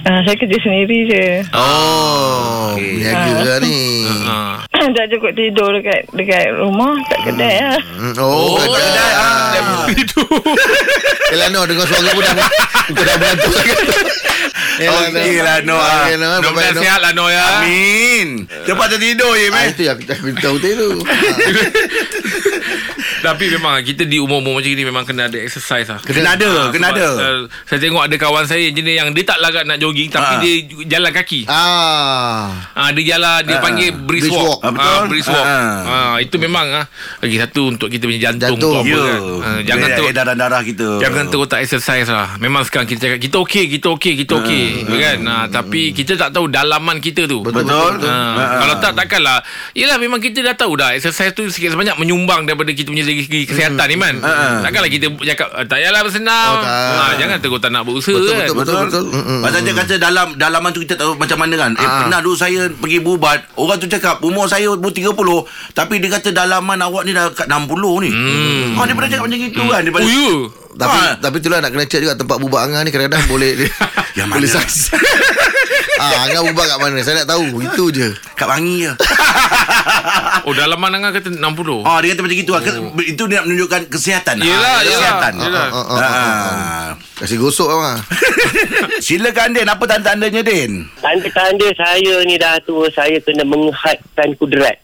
Ah, 0.00 0.24
saya 0.24 0.36
kerja 0.36 0.56
sendiri 0.58 0.98
je. 1.04 1.24
Oh 1.52 2.72
Niaga 2.78 3.32
lah 3.36 3.58
ni 3.60 3.76
Ah. 4.24 4.56
tak 4.96 5.06
cukup 5.08 5.30
tidur 5.32 5.70
dekat 5.72 6.06
dekat 6.10 6.54
rumah, 6.54 6.94
tak 7.06 7.18
kedai 7.24 7.56
lah. 7.60 7.80
Hmm, 7.92 8.12
Oh, 8.16 8.54
Oh, 8.54 8.66
kerja. 8.68 8.88
dah 8.88 9.10
Ah. 9.10 9.50
dah 9.52 9.62
tidur. 9.90 10.26
Yelah 11.28 11.48
no 11.50 11.60
Dengar 11.62 11.84
suara 11.84 12.08
pun 12.08 12.24
dah 12.24 12.48
Kau 12.88 13.04
dah 13.04 13.16
mengantuk 13.20 13.52
sangat 13.52 13.78
Okey 14.80 15.36
lah, 15.38 15.60
No, 15.60 15.76
ah. 15.76 16.08
Okey, 16.08 16.16
no, 16.16 16.26
Mudah-mudahan 16.40 16.56
bye-bye, 16.56 16.72
no. 16.72 16.80
sihat 16.80 17.00
lah 17.02 17.12
No 17.12 17.24
ya. 17.28 17.44
Amin. 17.60 18.48
Cepat 18.64 18.86
tertidur 18.88 19.32
je, 19.34 19.46
Ah, 19.46 19.54
meh. 19.54 19.66
Itu 19.68 19.82
yang 19.84 19.98
aku 20.00 20.32
tahu 20.40 20.56
tu 20.56 20.72
Tapi 23.20 23.44
memang 23.50 23.80
kita 23.80 24.02
di 24.02 24.16
umur-umur 24.16 24.54
macam 24.54 24.70
ni 24.70 24.82
memang 24.82 25.02
kena 25.02 25.26
ada 25.26 25.36
exercise 25.36 25.86
lah. 25.86 25.98
Kena 25.98 26.32
ada, 26.32 26.48
Ah, 26.48 26.68
kena 26.68 26.86
ada. 26.90 27.06
uh, 27.10 27.38
saya 27.64 27.78
tengok 27.78 28.02
ada 28.02 28.16
kawan 28.16 28.44
saya 28.44 28.68
jenis 28.68 28.94
yang 28.94 29.08
dia 29.10 29.24
tak 29.24 29.38
larat 29.38 29.64
nak 29.64 29.76
jogging 29.76 30.08
tapi 30.08 30.32
Ah. 30.32 30.40
dia 30.40 30.54
jalan 30.88 31.10
kaki. 31.10 31.40
Ah 31.48 32.46
Ah 32.72 32.88
dia 32.90 33.04
jalan 33.10 33.40
dia 33.42 33.54
Ah, 33.54 33.60
panggil 33.60 33.90
brisk 33.92 34.24
brisk 34.24 34.34
walk. 34.34 34.46
walk. 34.48 34.60
Ah, 34.60 34.70
betul. 34.70 34.88
Ah, 34.88 35.02
brisk 35.06 35.28
walk. 35.28 35.46
Ah. 35.46 35.76
Ah 35.84 36.16
itu 36.18 36.36
memang 36.36 36.66
ah 36.72 36.86
lagi 37.18 37.36
satu 37.36 37.62
untuk 37.68 37.88
kita 37.88 38.04
punya 38.04 38.20
jantung, 38.24 38.54
Jantung. 38.54 38.60
tu 38.60 38.70
apa 38.76 38.88
Ya. 38.88 39.02
kan. 39.04 39.20
Ah, 39.40 39.60
jangan 39.62 39.88
tu 39.92 40.04
edaran 40.04 40.36
darah 40.36 40.62
kita. 40.62 40.88
Jangan 40.98 41.24
terus 41.28 41.46
tak 41.46 41.60
exercise 41.60 42.06
lah 42.06 42.36
Memang 42.38 42.62
sekarang 42.62 42.84
kita 42.84 43.00
cakap 43.00 43.18
Kita 43.18 43.36
okey 43.40 43.64
Kita 43.70 43.86
okey 43.90 44.12
Kita 44.16 44.32
okey 44.36 44.66
Kan 44.84 45.18
ah, 45.24 45.46
Tapi 45.46 45.90
kita 45.90 46.12
tak 46.14 46.30
tahu 46.30 46.46
Dalaman 46.46 46.98
kita 46.98 47.24
tu 47.24 47.40
Betul, 47.40 47.62
Betul. 47.62 47.72
betul, 47.72 47.92
betul. 47.98 48.10
Ah, 48.10 48.34
Ah. 48.38 48.58
Kalau 48.58 48.74
tak 48.78 48.92
takkanlah 48.94 49.38
Yelah 49.72 49.96
memang 49.96 50.18
kita 50.18 50.42
dah 50.42 50.54
tahu 50.54 50.74
dah 50.74 50.92
Exercise 50.92 51.32
tu 51.32 51.46
sikit 51.46 51.72
sebanyak 51.72 51.96
Menyumbang 51.96 52.44
daripada 52.44 52.70
kita 52.70 52.88
punya 52.88 53.04
segi 53.10 53.42
kesihatan 53.44 53.86
ni 53.86 53.96
man 53.96 54.14
Ah. 54.20 54.60
Takkanlah 54.60 54.88
kita 54.88 55.06
cakap 55.24 55.48
"Ah, 55.50 55.62
Tak 55.62 55.76
payahlah 55.76 56.00
bersenam 56.00 56.48
Oh, 56.48 56.56
tak. 56.58 56.68
Ah, 56.68 57.12
Jangan 57.14 57.36
terus 57.38 57.58
tak 57.58 57.70
nak 57.70 57.82
berusaha 57.82 58.14
Betul, 58.14 58.28
kan 58.28 58.46
betul, 58.48 58.54
betul, 58.54 59.04
betul. 59.04 59.04
Pasal 59.40 59.60
dia 59.60 59.74
kata 59.74 59.94
dalam 59.96 60.26
dalaman 60.34 60.70
tu 60.70 60.80
kita 60.80 60.94
tahu 60.94 61.12
macam 61.14 61.38
mana 61.38 61.54
kan. 61.54 61.70
Eh 61.72 61.82
Ah. 61.82 62.00
pernah 62.02 62.18
dulu 62.18 62.34
saya 62.34 62.60
pergi 62.68 62.98
berubat, 62.98 63.38
orang 63.54 63.76
tu 63.76 63.86
cakap 63.86 64.20
umur 64.20 64.44
saya 64.44 64.68
umur 64.68 64.90
30 64.90 65.44
tapi 65.72 65.94
dia 65.96 66.10
kata 66.10 66.28
dalaman 66.30 66.78
awak 66.78 67.02
ni 67.02 67.12
dah 67.12 67.30
kat 67.30 67.46
60 67.46 67.68
ni. 68.00 68.10
Hmm. 68.10 68.74
Ha 68.74 68.82
dia 68.82 68.94
pernah 68.94 69.08
cakap 69.08 69.24
macam 69.24 69.38
itu 69.40 69.62
kan 69.62 69.80
dia 69.80 69.92
Oh 69.92 70.02
ya 70.02 70.28
Tapi 70.78 70.98
Ah. 71.00 71.12
tapi 71.18 71.36
itulah 71.38 71.58
nak 71.58 71.70
kena 71.70 71.84
check 71.84 72.00
juga 72.00 72.14
tempat 72.14 72.36
bubak 72.36 72.62
Angah 72.62 72.82
ni 72.82 72.90
kadang-kadang 72.90 73.26
boleh 73.26 73.50
Yang 74.18 74.28
boleh 74.28 74.48
mana? 74.48 74.74
ah, 75.98 76.24
Angah 76.24 76.42
bubak 76.46 76.66
kat 76.66 76.78
mana? 76.78 76.98
Saya 77.00 77.14
nak 77.20 77.28
tahu. 77.28 77.44
Itu 77.60 77.84
je. 77.90 78.08
kat 78.34 78.46
wangi 78.46 78.86
je. 78.86 78.92
Oh 80.44 80.52
dalaman 80.52 80.88
Angah 80.90 81.12
kata 81.12 81.28
60 81.28 81.44
Oh 81.84 81.98
dia 82.00 82.14
kata 82.14 82.22
macam 82.24 82.36
gitu 82.36 82.52
lah. 82.52 82.62
Ke- 82.62 82.80
Itu 83.04 83.28
dia 83.28 83.40
nak 83.40 83.46
menunjukkan 83.46 83.80
kesihatan 83.88 84.36
Yelah, 84.40 84.56
Ah, 84.56 84.80
yelah. 84.80 84.96
Kesihatan 84.96 85.32
Yelah. 85.36 85.66
Ah, 85.66 85.76
ah, 85.76 85.84
ah, 85.84 85.98
ah, 85.98 86.08
ah. 86.08 86.24
Ah. 86.24 86.88
Kasih 87.18 87.36
gosok 87.36 87.68
lah 87.68 87.98
Silakan 89.04 89.52
Din 89.52 89.66
Apa 89.66 89.84
tanda-tandanya 89.84 90.40
Din 90.40 90.86
Tanda-tanda 91.02 91.66
saya 91.74 92.14
ni 92.24 92.38
dah 92.38 92.56
tua 92.62 92.86
Saya 92.88 93.18
kena 93.20 93.44
menghadkan 93.44 94.32
kudrat 94.38 94.78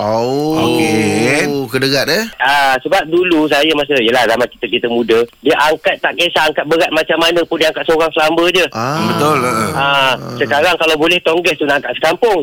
Oh. 0.00 0.56
Okey. 0.64 1.44
Kederat 1.68 2.08
eh? 2.08 2.24
Ah, 2.40 2.74
sebab 2.80 3.04
dulu 3.06 3.44
saya 3.46 3.68
masa 3.76 3.94
Yelah 4.00 4.26
zaman 4.26 4.48
kita-kita 4.48 4.90
muda 4.90 5.22
Dia 5.44 5.54
angkat 5.60 6.00
tak 6.02 6.16
kisah 6.18 6.50
Angkat 6.50 6.66
berat 6.66 6.90
macam 6.90 7.20
mana 7.20 7.44
pun 7.46 7.60
Dia 7.60 7.68
angkat 7.70 7.84
seorang 7.86 8.10
selamba 8.10 8.44
je. 8.50 8.64
Ah. 8.72 9.06
Betul 9.12 9.38
Ah, 9.76 10.12
sekarang 10.40 10.74
kalau 10.80 10.96
boleh 10.96 11.20
tongges 11.20 11.54
tu 11.60 11.68
nak 11.68 11.84
angkat 11.84 11.94
sekampung. 12.00 12.42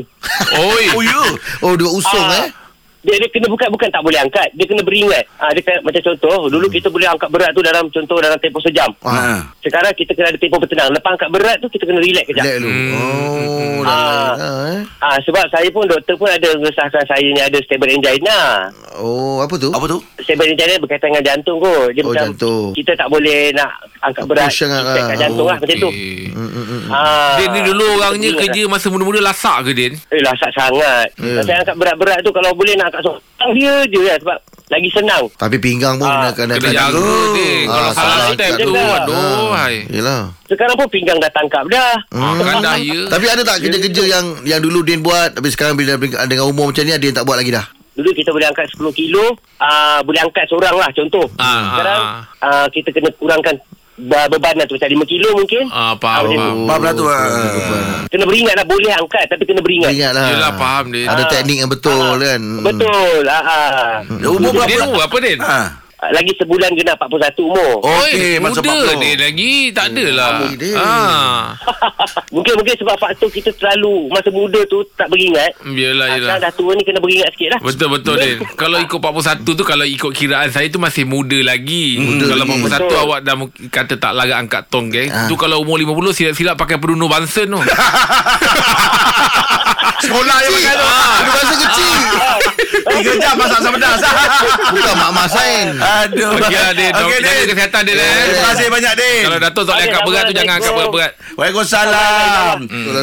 Oi 0.53 0.85
Oh 0.95 1.01
ya. 1.03 1.21
Oh 1.65 1.73
dua 1.73 1.91
usung 1.91 2.23
Ah, 2.23 2.45
eh 2.45 2.66
Dia, 3.07 3.15
dia 3.23 3.29
kena 3.31 3.47
bukan 3.47 3.71
bukan 3.71 3.87
tak 3.87 4.03
boleh 4.03 4.19
angkat. 4.19 4.51
Dia 4.59 4.65
kena 4.67 4.83
beringat. 4.83 5.23
Ah, 5.39 5.55
dia 5.55 5.63
kena, 5.63 5.79
macam 5.79 6.01
contoh, 6.03 6.51
dulu 6.51 6.67
kita 6.67 6.91
boleh 6.91 7.07
angkat 7.07 7.29
berat 7.31 7.51
tu 7.55 7.63
dalam 7.63 7.87
contoh 7.87 8.17
dalam 8.19 8.35
tempoh 8.43 8.59
sejam. 8.59 8.91
Ah. 9.07 9.47
Sekarang 9.63 9.95
kita 9.95 10.11
kena 10.11 10.35
ada 10.35 10.39
tempoh 10.39 10.59
bertenang. 10.59 10.91
Lepas 10.91 11.11
angkat 11.15 11.31
berat 11.31 11.57
tu 11.63 11.71
kita 11.71 11.87
kena 11.87 12.03
relax 12.03 12.25
kejap. 12.27 12.43
Relax 12.43 12.59
dulu 12.59 12.71
Oh 12.99 13.57
lain 13.87 14.39
lah 14.39 14.55
eh 14.75 14.81
Ah, 14.97 15.17
sebab 15.23 15.45
saya 15.53 15.67
pun 15.69 15.85
doktor 15.85 16.17
pun 16.17 16.27
ada 16.27 16.49
mengesahkan 16.57 17.05
saya 17.05 17.23
ni 17.23 17.39
ada 17.39 17.57
stable 17.63 17.93
angina. 17.93 18.67
Oh 18.97 19.39
apa 19.39 19.55
tu 19.55 19.69
Apa 19.69 19.85
tu 19.85 19.97
Stable 20.17 20.49
angina 20.49 20.75
berkaitan 20.77 21.07
dengan 21.09 21.23
jantung 21.25 21.57
kot. 21.57 21.89
Dia 21.89 22.01
Oh, 22.01 22.11
macam 22.11 22.33
jantung. 22.33 22.67
kita 22.73 22.91
tak 22.93 23.07
boleh 23.07 23.53
nak 23.53 23.71
angkat 24.01 24.23
berat. 24.25 24.45
Push 24.45 24.59
sangat 24.59 24.81
lah. 24.81 24.95
kat 25.05 25.17
jantung 25.17 25.45
lah 25.45 25.55
macam 25.55 25.77
tu. 25.77 25.89
Hmm, 25.89 26.49
hmm, 26.49 26.65
hmm. 26.65 26.81
Ah, 26.89 27.35
Din 27.35 27.49
ni 27.49 27.61
dulu 27.63 27.85
orangnya 27.95 28.29
ingat 28.29 28.41
kerja 28.43 28.61
masa 28.65 28.87
muda-muda 28.87 29.19
lasak 29.21 29.57
ke 29.63 29.71
Din? 29.71 29.93
Eh 30.07 30.19
lasak 30.19 30.51
sangat 30.51 31.07
yeah. 31.15 31.41
Saya 31.41 31.61
angkat 31.61 31.75
berat-berat 31.75 32.19
tu 32.19 32.31
Kalau 32.31 32.51
boleh 32.51 32.73
nak 32.73 32.89
angkat 32.89 33.01
seorang 33.03 33.21
dia 33.53 33.73
je 33.85 34.01
ya, 34.01 34.15
Sebab 34.17 34.37
lagi 34.67 34.89
senang 34.91 35.23
Tapi 35.33 35.55
pinggang 35.57 35.95
pun 35.95 36.05
Ah, 36.05 36.27
kena 36.29 36.55
Kena 36.55 36.71
jaga 36.71 37.07
Din 37.31 37.65
Ah, 37.65 37.71
Kalau 37.71 37.91
salah 37.93 38.27
step 38.29 38.51
angkat 38.53 38.67
tu. 38.67 38.73
Aduh 38.75 39.47
hai. 39.53 39.75
Yelah 39.87 40.21
Sekarang 40.45 40.75
pun 40.75 40.87
pinggang 40.87 41.17
dah 41.17 41.31
tangkap 41.31 41.63
dah 41.67 41.93
Ah, 42.11 42.35
kan 42.37 42.55
dah 42.59 42.75
ya 42.75 42.99
Tapi 43.05 43.25
ada 43.27 43.41
tak 43.41 43.57
kerja-kerja 43.61 44.03
yang 44.09 44.25
yang 44.43 44.59
dulu 44.59 44.81
Din 44.81 44.99
buat 44.99 45.31
Tapi 45.31 45.47
sekarang 45.47 45.75
bila 45.75 45.95
dengan 45.99 46.45
umur 46.45 46.67
macam 46.67 46.83
ni 46.83 46.91
Dia 46.93 47.11
tak 47.11 47.23
buat 47.23 47.37
lagi 47.37 47.53
dah 47.53 47.63
Dulu 47.97 48.09
kita 48.13 48.29
boleh 48.29 48.45
angkat 48.45 48.69
10 48.71 48.85
kilo 48.93 49.25
uh, 49.57 49.99
Boleh 50.01 50.21
angkat 50.21 50.45
seorang 50.45 50.75
lah 50.75 50.89
contoh 50.91 51.25
Ah, 51.35 51.61
Sekarang 51.67 52.01
ah, 52.37 52.45
uh, 52.45 52.67
kita 52.69 52.89
kena 52.89 53.09
kurangkan 53.11 53.57
uh, 53.99 54.27
beban 54.27 54.53
lah 54.53 54.63
tu 54.63 54.77
Macam 54.77 55.01
5 55.01 55.01
kilo 55.07 55.29
mungkin 55.33 55.63
Ah, 55.67 55.97
faham, 55.97 56.23
tu. 56.23 56.37
faham. 56.37 56.79
Lah 56.79 56.93
tu 56.93 57.05
ah. 57.05 57.25
Kena 58.07 58.23
beringat 58.23 58.53
lah 58.53 58.65
Boleh 58.65 58.93
angkat 58.93 59.25
Tapi 59.25 59.43
kena 59.43 59.59
beringat 59.59 59.89
Ingat 59.89 60.11
lah 60.13 60.25
Yelah, 60.29 60.53
faham, 60.53 60.85
Din. 60.89 61.05
Ada 61.05 61.19
Ah. 61.19 61.27
teknik 61.27 61.57
yang 61.57 61.69
betul 61.69 61.97
Ah, 61.97 62.21
kan 62.21 62.41
Betul 62.61 63.21
ah, 63.25 63.41
ah. 63.41 63.91
Dia 64.05 64.29
Umur 64.29 64.51
berapa 64.51 64.69
Din 64.69 64.79
umur 64.85 65.01
apa 65.01 65.17
Din? 65.17 65.39
ha. 65.39 65.49
Ah, 65.51 65.67
Lagi 65.97 66.29
sebulan 66.37 66.69
kena 66.71 66.93
41 66.93 67.09
umur. 67.41 67.81
Okey 67.81 68.37
masa 68.37 68.61
muda. 68.61 68.93
40 68.93 69.01
Din 69.01 69.17
lagi? 69.17 69.53
Tak 69.73 69.85
adalah. 69.89 70.29
Ui, 70.39 70.53
Din. 70.53 70.77
Ah, 70.77 71.57
Mungkin-mungkin 72.37 72.75
sebab 72.75 72.95
faktor 72.95 73.27
kita 73.27 73.49
terlalu 73.51 74.05
Masa 74.07 74.29
muda 74.29 74.61
tu 74.63 74.85
tak 74.93 75.09
beringat. 75.09 75.57
Yelah 75.65 76.05
Ah, 76.07 76.15
Sekarang 76.15 76.39
dah 76.39 76.53
tua 76.53 76.71
ni 76.71 76.83
kena 76.83 76.99
beringat 76.99 77.33
sikit 77.33 77.49
lah. 77.49 77.59
Betul-betul 77.59 78.15
Din 78.15 78.37
Kalau 78.61 78.77
ikut 78.77 78.93
41 78.95 79.41
tu 79.41 79.63
Kalau 79.63 79.83
ikut 79.83 80.11
kiraan 80.11 80.47
saya 80.47 80.67
tu 80.67 80.77
Masih 80.77 81.01
muda 81.03 81.41
lagi. 81.41 81.97
Muda 81.97 82.25
Kalau 82.27 82.45
lagi. 82.45 82.61
41 82.61 82.77
Betul. 82.77 82.97
awak 82.99 83.19
dah 83.19 83.35
Kata 83.67 83.93
tak 83.97 84.11
larat 84.13 84.37
angkat 84.37 84.61
tong 84.67 84.87
geng. 84.87 85.09
Ah. 85.09 85.25
Tu 85.25 85.33
kalau 85.33 85.59
umur 85.59 85.81
50 85.81 86.13
Silap-silap 86.13 86.55
pakai 86.55 86.77
perunuh 86.77 87.07
Bansen 87.07 87.49
tu 87.49 87.57
Sekolah 89.97 90.37
je 90.39 90.49
makan 90.49 90.75
tu 90.75 90.87
Ada 90.87 91.25
bahasa 91.27 91.55
kecil 91.57 91.99
Tiga 92.87 93.11
jam 93.17 93.33
masak 93.35 93.59
asam 93.59 93.71
pedas 93.73 93.99
Bukan 94.73 94.93
mak 94.95 95.11
masain 95.11 95.65
Aduh 95.75 96.37
Okey 96.37 96.55
lah 96.55 96.71
Din 96.71 96.91
Jaga 96.91 97.17
Din 97.19 97.45
kesihatan 97.47 97.81
Din 97.83 97.97
eh. 97.97 98.13
Terima 98.29 98.47
kasih 98.47 98.67
banyak 98.67 98.93
Din 98.95 99.23
Kalau 99.23 99.37
Dato' 99.37 99.63
tak 99.63 99.73
boleh 99.73 99.85
angkat 99.85 100.01
berat 100.03 100.23
tu. 100.23 100.33
Jangan 100.33 100.53
angkat 100.55 100.73
berat-berat 100.73 101.11
Waalaikumsalam 101.37 102.57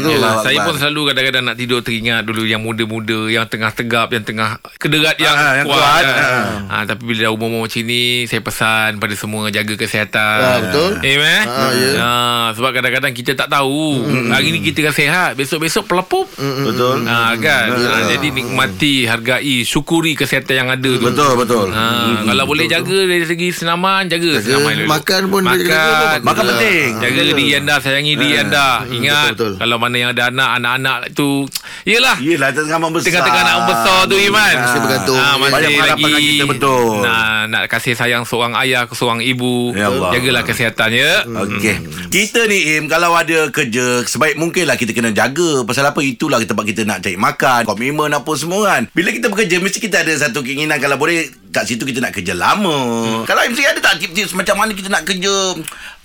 Allah 0.05 0.33
saya 0.45 0.59
pun 0.63 0.75
selalu 0.75 1.01
kadang-kadang 1.07 1.45
nak 1.45 1.57
tidur 1.57 1.81
teringat 1.81 2.23
dulu 2.23 2.43
yang 2.45 2.61
muda-muda, 2.61 3.29
yang 3.29 3.47
tengah 3.47 3.71
tegap, 3.71 4.11
yang 4.11 4.23
tengah 4.23 4.59
kederat 4.77 5.17
yang, 5.17 5.33
Ah, 5.33 5.53
yang 5.57 5.67
kuat. 5.67 5.79
kuat, 5.79 6.03
kan. 6.03 6.15
ah. 6.15 6.45
Ah, 6.71 6.83
tapi 6.85 7.03
bila 7.05 7.19
dah 7.25 7.33
umur-umur 7.33 7.65
macam 7.65 7.81
ni, 7.81 8.03
saya 8.25 8.41
pesan 8.41 8.99
pada 8.99 9.15
semua 9.15 9.49
jaga 9.49 9.75
kesihatan. 9.75 10.39
Ah, 10.41 10.59
betul. 10.61 10.91
Eh? 11.01 11.43
Ah, 11.43 11.71
ya. 11.73 11.91
Ah, 11.97 12.47
sebab 12.53 12.71
kadang-kadang 12.73 13.13
kita 13.13 13.33
tak 13.35 13.49
tahu. 13.49 14.03
Hari 14.29 14.49
ni 14.51 14.61
kita 14.63 14.85
kan 14.85 14.95
sihat, 14.95 15.31
besok-besok 15.35 15.85
pelepup. 15.87 16.27
Betul 16.37 16.94
Ah, 17.05 17.35
kan? 17.35 17.67
Ah, 17.73 18.03
jadi 18.09 18.27
nikmati, 18.29 18.95
hargai, 19.05 19.63
syukuri 19.63 20.15
kesihatan 20.15 20.55
yang 20.57 20.69
ada 20.71 20.91
tu. 20.91 21.03
Betul 21.03 21.33
betul 21.35 21.67
Ah, 21.69 22.23
kalau 22.23 22.45
boleh 22.45 22.65
jaga 22.65 22.99
dari 23.03 23.23
segi 23.23 23.51
senaman, 23.51 24.07
jaga, 24.07 24.39
Jaga 24.39 24.47
senaman 24.55 24.73
dulu. 24.77 24.89
makan 24.89 25.23
pun 25.27 25.43
makan, 25.43 25.59
jaga-jaga. 25.61 26.23
Makan 26.23 26.45
penting. 26.49 26.89
Jaga 26.97 27.21
diri 27.27 27.45
anda, 27.53 27.75
sayangi 27.79 28.13
diri 28.15 28.35
anda. 28.37 28.69
Ingat 28.87 29.27
betul, 29.31 29.51
betul. 29.51 29.53
kalau 29.59 29.77
mana 29.77 29.97
yang 29.97 30.11
ada 30.11 30.29
anak, 30.29 30.51
anak-anak 30.55 30.99
tu 31.13 31.47
Yelah 31.85 32.17
Yelah 32.17 32.49
tengah 32.49 32.81
membesar 32.81 33.07
Tengah-tengah 33.07 33.43
nak 33.43 33.57
membesar 33.61 33.99
tu 34.05 34.17
Iman 34.17 34.55
Mesti 34.57 34.79
bergantung. 34.81 35.19
Ah, 35.19 35.37
masih 35.37 35.53
Banyak 35.53 35.71
harapan 35.77 36.11
kita, 36.17 36.45
betul. 36.49 36.85
Nak, 37.01 37.25
nak 37.47 37.63
kasih 37.69 37.93
sayang 37.93 38.25
seorang 38.25 38.57
ayah 38.57 38.83
ke 38.85 38.95
seorang 38.95 39.21
ibu 39.21 39.73
Ya 39.73 39.93
Allah. 39.93 40.11
Jagalah 40.11 40.43
kesihatan 40.43 40.91
ya 40.91 41.13
Okey. 41.29 41.77
Kita 42.09 42.47
ni 42.47 42.59
Im 42.75 42.89
kalau 42.89 43.13
ada 43.13 43.51
kerja 43.51 44.01
sebaik 44.03 44.35
mungkin 44.35 44.65
lah 44.65 44.75
kita 44.75 44.91
kena 44.91 45.11
jaga. 45.11 45.61
Pasal 45.63 45.85
apa 45.85 46.01
itulah 46.01 46.41
tempat 46.41 46.65
kita 46.65 46.74
nak 46.83 47.07
cari 47.07 47.15
makan, 47.15 47.63
komitmen 47.63 48.11
apa 48.11 48.33
semua 48.35 48.75
kan. 48.75 48.83
Bila 48.91 49.15
kita 49.15 49.31
bekerja 49.31 49.63
mesti 49.63 49.79
kita 49.79 50.03
ada 50.03 50.11
satu 50.19 50.43
keinginan 50.43 50.83
kalau 50.83 50.99
boleh 50.99 51.31
kat 51.55 51.71
situ 51.71 51.87
kita 51.87 52.03
nak 52.03 52.11
kerja 52.11 52.35
lama. 52.35 52.75
Kalau 53.23 53.41
mesti 53.47 53.63
ada 53.63 53.79
tak 53.79 54.03
tips-tips 54.03 54.35
macam 54.35 54.59
mana 54.59 54.75
kita 54.75 54.91
nak 54.91 55.07
kerja 55.07 55.55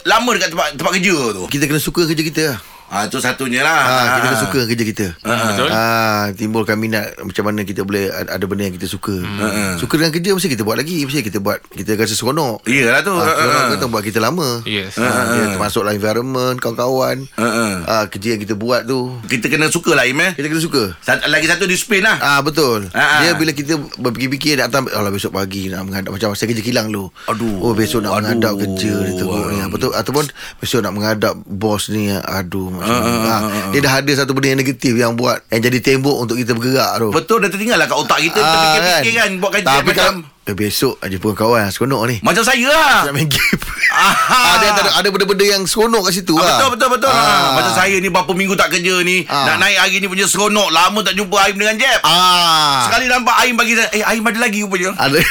lama 0.06 0.30
dekat 0.38 0.54
tempat 0.54 0.68
tempat 0.78 0.94
kerja 1.02 1.18
tu? 1.34 1.44
Kita 1.50 1.66
kena 1.66 1.82
suka 1.82 2.06
kerja 2.06 2.22
kita 2.22 2.44
lah 2.54 2.60
Ah 2.90 3.06
tu 3.06 3.18
satunya 3.18 3.62
lah. 3.62 3.80
ha, 3.80 3.96
Kita 4.02 4.20
kena 4.24 4.38
suka 4.40 4.60
kerja 4.66 4.84
kita 4.84 5.08
Betul 5.20 5.70
Ah, 5.70 6.34
timbulkan 6.34 6.74
minat 6.76 7.14
macam 7.20 7.46
mana 7.46 7.62
kita 7.62 7.82
boleh 7.82 8.10
ada 8.10 8.42
benda 8.44 8.66
yang 8.66 8.74
kita 8.74 8.86
suka. 8.86 9.14
Hmm. 9.14 9.78
Suka 9.78 9.96
dengan 9.96 10.10
kerja 10.10 10.30
mesti 10.32 10.50
kita 10.50 10.62
buat 10.62 10.74
lagi, 10.76 11.02
mesti 11.02 11.22
kita 11.22 11.38
buat 11.38 11.62
kita 11.70 11.94
rasa 11.96 12.12
seronok. 12.12 12.66
Iyalah 12.66 13.02
tu. 13.02 13.14
Seronok 13.14 13.38
Ah, 13.56 13.70
kita 13.72 13.86
buat 13.86 14.02
kita 14.02 14.20
lama. 14.20 14.50
Yes 14.64 14.98
Ha, 14.98 15.06
dia 15.06 15.46
termasuklah 15.52 15.94
environment, 15.94 16.58
kawan-kawan. 16.58 17.30
ah. 17.36 17.78
Ah, 17.86 18.06
kerja 18.06 18.34
yang 18.34 18.42
kita 18.42 18.54
buat 18.54 18.84
tu 18.84 19.14
Kita 19.24 19.46
kena 19.48 19.70
suka 19.70 19.94
lah 19.94 20.04
Im 20.04 20.18
eh. 20.20 20.34
kita 20.34 20.48
kena 20.48 20.60
suka. 20.60 20.84
Sat- 21.00 21.24
Lagi 21.24 21.46
satu 21.46 21.66
disiplin 21.66 22.02
lah. 22.02 22.18
Ah 22.20 22.40
betul. 22.42 22.90
Ah, 22.92 23.00
ah. 23.00 23.20
Dia 23.22 23.32
bila 23.34 23.52
kita 23.52 23.78
berfikir-fikir 23.96 24.58
datang 24.58 24.90
Allah 24.90 25.10
besok 25.10 25.32
pagi 25.32 25.70
nak 25.70 25.86
menghadap 25.86 26.10
macam 26.10 26.34
saya 26.34 26.48
kerja 26.48 26.64
kilang 26.64 26.90
dulu. 26.90 27.14
Aduh. 27.28 27.62
Oh 27.62 27.72
besok 27.72 28.02
nak 28.02 28.12
Aduh. 28.12 28.34
menghadap 28.34 28.54
kerja 28.58 28.94
ni 29.00 29.14
teruk 29.14 29.46
ni 29.48 29.60
apa 29.60 29.76
tu 29.76 29.90
ataupun 29.92 30.26
besok 30.58 30.82
nak 30.82 30.92
menghadap 30.92 31.34
bos 31.46 31.88
ni 31.88 32.10
aduh 32.10 32.79
macam 32.80 32.96
Ah, 32.96 33.04
ah, 33.06 33.40
ah. 33.44 33.70
dia 33.70 33.80
dah 33.80 33.94
ada 33.96 34.12
satu 34.14 34.32
benda 34.32 34.48
yang 34.50 34.60
negatif 34.60 34.94
yang 34.94 35.14
buat 35.14 35.44
yang 35.48 35.62
jadi 35.62 35.80
tembok 35.80 36.16
untuk 36.18 36.36
kita 36.36 36.52
bergerak 36.52 36.92
tu. 36.98 37.10
Betul 37.12 37.38
dah 37.40 37.50
tertinggal 37.50 37.78
lah 37.78 37.86
kat 37.86 37.98
otak 37.98 38.20
kita. 38.22 38.36
Kita 38.36 38.50
Ah, 38.50 38.64
fikir-fikir 38.66 39.14
kan. 39.14 39.30
Buat 39.38 39.52
kajian 39.54 39.68
Tapi 39.70 39.86
macam... 39.86 39.94
kalau 39.94 40.39
besok 40.52 40.98
jumpa 41.02 41.30
kawan 41.34 41.68
seronok 41.68 42.02
ni. 42.06 42.16
Macam 42.20 42.42
saya 42.42 42.66
lah. 42.66 43.04
Nak 43.04 43.14
main 43.14 43.26
game. 43.26 43.62
Ah. 43.90 44.56
ada, 44.56 44.66
ada 44.72 44.90
ada 44.96 45.08
benda-benda 45.08 45.44
yang 45.44 45.64
seronok 45.64 46.08
kat 46.08 46.14
situ 46.16 46.32
Ah, 46.34 46.40
lah. 46.40 46.50
betul 46.56 46.70
betul 46.72 46.90
betul. 46.96 47.12
Ah. 47.12 47.20
Ah. 47.20 47.50
Macam 47.54 47.74
saya 47.74 47.96
ni 47.96 48.08
berapa 48.08 48.32
minggu 48.32 48.54
tak 48.54 48.70
kerja 48.70 49.02
ni, 49.02 49.26
Ah. 49.26 49.50
nak 49.50 49.58
naik 49.60 49.78
hari 49.78 49.98
ni 49.98 50.08
punya 50.08 50.24
seronok. 50.24 50.70
Lama 50.70 51.00
tak 51.02 51.14
jumpa 51.14 51.36
Aim 51.42 51.56
dengan 51.56 51.76
Jeb. 51.76 52.00
Ah. 52.02 52.86
Sekali 52.86 53.06
nampak 53.06 53.36
Aim 53.38 53.54
bagi 53.54 53.74
saya, 53.74 53.90
eh 53.92 54.04
Aim 54.06 54.24
ada 54.24 54.40
lagi 54.40 54.62
rupanya. 54.62 54.94
Ada. 54.96 55.20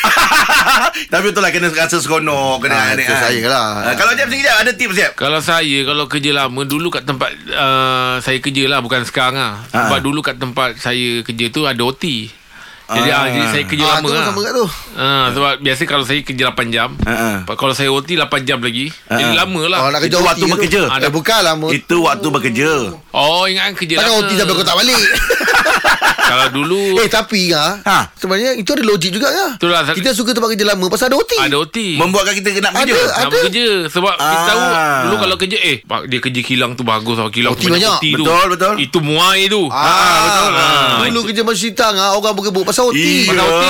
Tapi 1.09 1.25
betul 1.25 1.41
lah 1.41 1.51
kena 1.51 1.69
rasa 1.71 1.97
seronok 1.97 2.57
kena 2.61 2.75
Ah, 2.75 2.93
ni, 2.93 3.03
itu 3.03 3.15
saya 3.15 3.43
lah. 3.45 3.67
Ah, 3.85 3.95
kalau 3.95 4.13
Jeb 4.13 4.27
sendiri 4.27 4.49
ada 4.49 4.71
tips 4.71 4.95
Jeb? 4.95 5.13
Kalau 5.15 5.39
saya 5.39 5.79
Kalau 5.83 6.05
kerja 6.07 6.31
lama 6.33 6.61
Dulu 6.61 6.89
kat 6.91 7.05
tempat 7.05 7.31
uh, 7.49 8.19
Saya 8.19 8.39
kerja 8.39 8.67
lah 8.67 8.79
Bukan 8.79 9.03
sekarang 9.03 9.35
lah 9.35 9.55
Ah. 9.71 9.87
Sebab 9.87 9.99
dulu 10.01 10.21
kat 10.21 10.37
tempat 10.37 10.77
Saya 10.77 11.23
kerja 11.23 11.47
tu 11.49 11.65
Ada 11.65 11.79
OT 11.81 12.31
jadi, 12.90 13.11
Ah. 13.11 13.18
ah. 13.18 13.26
jadi 13.28 13.47
saya 13.49 13.64
kerja 13.64 13.85
Ah, 13.85 13.90
lama 13.95 14.00
tu 14.02 14.11
lah 14.11 14.25
sama 14.25 14.40
kat 14.40 14.52
tu. 14.54 14.66
Ah, 14.95 15.26
sebab 15.30 15.52
biasa 15.61 15.83
kalau 15.85 16.04
saya 16.04 16.21
kerja 16.23 16.42
8 16.49 16.68
jam 16.68 16.88
Ah, 17.00 17.12
ah. 17.12 17.37
Kalau 17.50 17.73
saya 17.73 17.88
OT 17.88 18.14
8 18.14 18.42
jam 18.42 18.59
lagi 18.59 18.88
Jadi 19.04 19.25
Ah. 19.26 19.37
lama 19.38 19.62
lah 19.66 19.78
Oh, 19.78 19.90
nak 19.90 20.00
kerja 20.00 20.11
Itu 20.11 20.25
waktu 20.25 20.40
ke 20.40 20.42
tu? 20.42 20.54
bekerja. 20.54 20.83
Eh, 20.99 21.12
bukan 21.12 21.40
lama. 21.42 21.66
Itu 21.68 21.97
waktu 22.00 22.26
bekerja. 22.26 22.71
Oh 23.11 23.45
ingat 23.45 23.73
kerja 23.75 23.95
Takkan 23.97 24.09
lama 24.11 24.21
OT 24.23 24.30
sampai 24.35 24.54
kau 24.54 24.64
tak 24.64 24.76
balik. 24.76 24.97
Kalau 26.29 26.47
dulu 26.53 26.99
eh 26.99 27.09
tapi 27.09 27.51
ah, 27.51 27.81
Ha. 27.81 27.99
sebenarnya 28.13 28.53
itu 28.55 28.69
ada 28.69 28.85
logik 28.85 29.11
juga 29.11 29.29
ah. 29.29 29.53
Itulah, 29.55 29.81
Kita 29.89 30.13
suka 30.13 30.31
tempat 30.31 30.53
kerja 30.53 30.65
lama 30.67 30.87
pasal 30.87 31.09
ada 31.09 31.17
OT. 31.17 31.33
Ada 31.35 31.57
OT 31.59 31.97
Membuatkan 31.97 32.35
kita 32.35 32.49
kena 32.53 32.69
Ada, 32.71 32.79
bekerja. 32.85 33.01
ada. 33.01 33.19
Nak 33.19 33.31
bekerja 33.31 33.67
Sebab 33.89 34.15
kita 34.15 34.29
Ah. 34.31 34.45
tahu 34.45 34.61
Dulu 35.01 35.15
kalau 35.19 35.37
kerja 35.37 35.59
Eh 35.59 35.77
dia 36.05 36.19
kerja 36.19 36.41
kilang 36.43 36.73
tu 36.73 36.83
bagus 36.83 37.17
Kilang 37.31 37.53
OT 37.53 37.63
tu 37.63 37.73
banyak. 37.73 37.91
OT 37.95 38.07
tu 38.11 38.23
Betul, 38.23 38.47
betul. 38.51 38.75
Itu 38.79 38.99
muai 39.01 39.43
tu 39.47 39.63
Ah, 39.67 40.19
betul. 40.21 40.51
Ah, 40.53 41.01
Dulu 41.03 41.21
kerja 41.25 41.43
masjitang 41.43 41.95
ah, 41.95 42.13
orang 42.13 42.35
bergebuk 42.35 42.63
pasal 42.63 42.89
OT. 42.89 43.01
Iya. 43.01 43.33
Pasal 43.33 43.47
OT. 43.49 43.65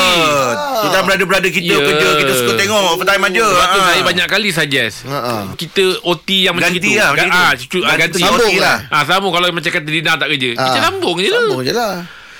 Kita 0.80 0.98
brother-brother 1.00 1.50
kita 1.50 1.66
Ya. 1.68 1.78
kerja, 1.80 2.08
kita 2.16 2.32
suka 2.34 2.52
tengok 2.54 2.80
overtime 2.92 3.22
aja. 3.24 3.44
Sebab 3.44 3.66
tu 3.68 3.80
saya 3.80 4.00
banyak 4.02 4.26
kali 4.26 4.48
suggest 4.50 4.96
Ha, 5.00 5.16
ha. 5.16 5.34
Kita 5.54 5.84
OT 6.02 6.28
yang 6.40 6.52
macam 6.52 6.68
Ganti 6.68 6.80
itu 6.82 6.90
lah, 6.94 7.08
macam 7.10 7.18
Ga- 7.20 7.28
itu. 7.28 7.38
ah, 7.38 7.52
cucu, 7.54 7.78
ah, 7.78 7.88
Ganti 7.88 8.00
Ganti 8.00 8.18
sambung 8.20 8.48
OT 8.48 8.54
lah. 8.58 8.76
Ah, 8.88 9.02
Sambung 9.04 9.32
kalau 9.32 9.46
macam 9.48 9.70
kata 9.70 9.86
Dina 9.86 10.12
tak 10.14 10.28
kerja. 10.28 10.50
Kita 10.52 10.78
sambung 10.82 11.16
je 11.16 11.28
lah 11.28 11.40
Sambung 11.40 11.62
je 11.62 11.72
lah. 11.72 11.92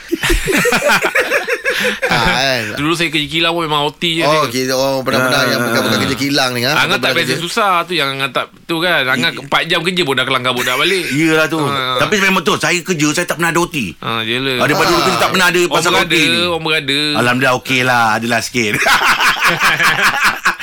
ah, 2.08 2.26
kan? 2.26 2.62
Dulu 2.74 2.92
saya 2.92 3.08
kerja 3.08 3.28
kilang 3.28 3.52
pun 3.52 3.62
memang 3.62 3.84
OT 3.84 4.18
je 4.18 4.22
Oh, 4.22 4.44
kita 4.44 4.72
orang 4.72 5.02
pernah-pernah 5.02 5.40
yang 5.46 5.60
bukan-bukan 5.62 5.98
kerja 6.02 6.16
kilang 6.16 6.50
ni. 6.52 6.60
Ha? 6.62 6.76
Angan 6.76 6.98
tak 6.98 7.12
biasa 7.12 7.34
susah 7.36 7.84
tu 7.84 7.92
Yang 7.92 8.18
Angan 8.18 8.30
tak 8.32 8.44
tu 8.64 8.76
kan 8.78 9.02
Angan 9.06 9.30
4 9.40 9.48
jam 9.64 9.78
kerja 9.80 10.02
pun 10.02 10.12
dah 10.12 10.24
kelang 10.24 10.42
kabut 10.42 10.62
dah 10.62 10.74
balik 10.74 11.04
Iyalah 11.08 11.46
tu. 11.46 11.60
Ah. 11.60 11.96
Tapi 11.98 12.14
memang 12.18 12.40
betul. 12.40 12.56
Saya 12.58 12.78
kerja, 12.80 13.06
saya 13.12 13.24
tak 13.24 13.36
pernah 13.36 13.50
ada 13.50 13.58
OT. 13.58 13.76
Ha, 13.96 14.22
jelah. 14.22 14.56
Ah, 14.58 14.64
daripada 14.64 14.88
dulu 14.88 15.00
kerja 15.02 15.18
tak 15.18 15.30
pernah 15.30 15.46
ada 15.46 15.60
Orang 15.60 15.72
pasal 15.72 15.90
OT 15.92 16.00
berada, 16.00 16.18
ni. 16.18 16.44
orang 16.44 16.64
berada. 16.64 16.98
Alhamdulillah 17.16 17.54
okey 17.58 17.80
lah 17.82 18.04
Adalah 18.16 18.38
sikit 18.40 18.72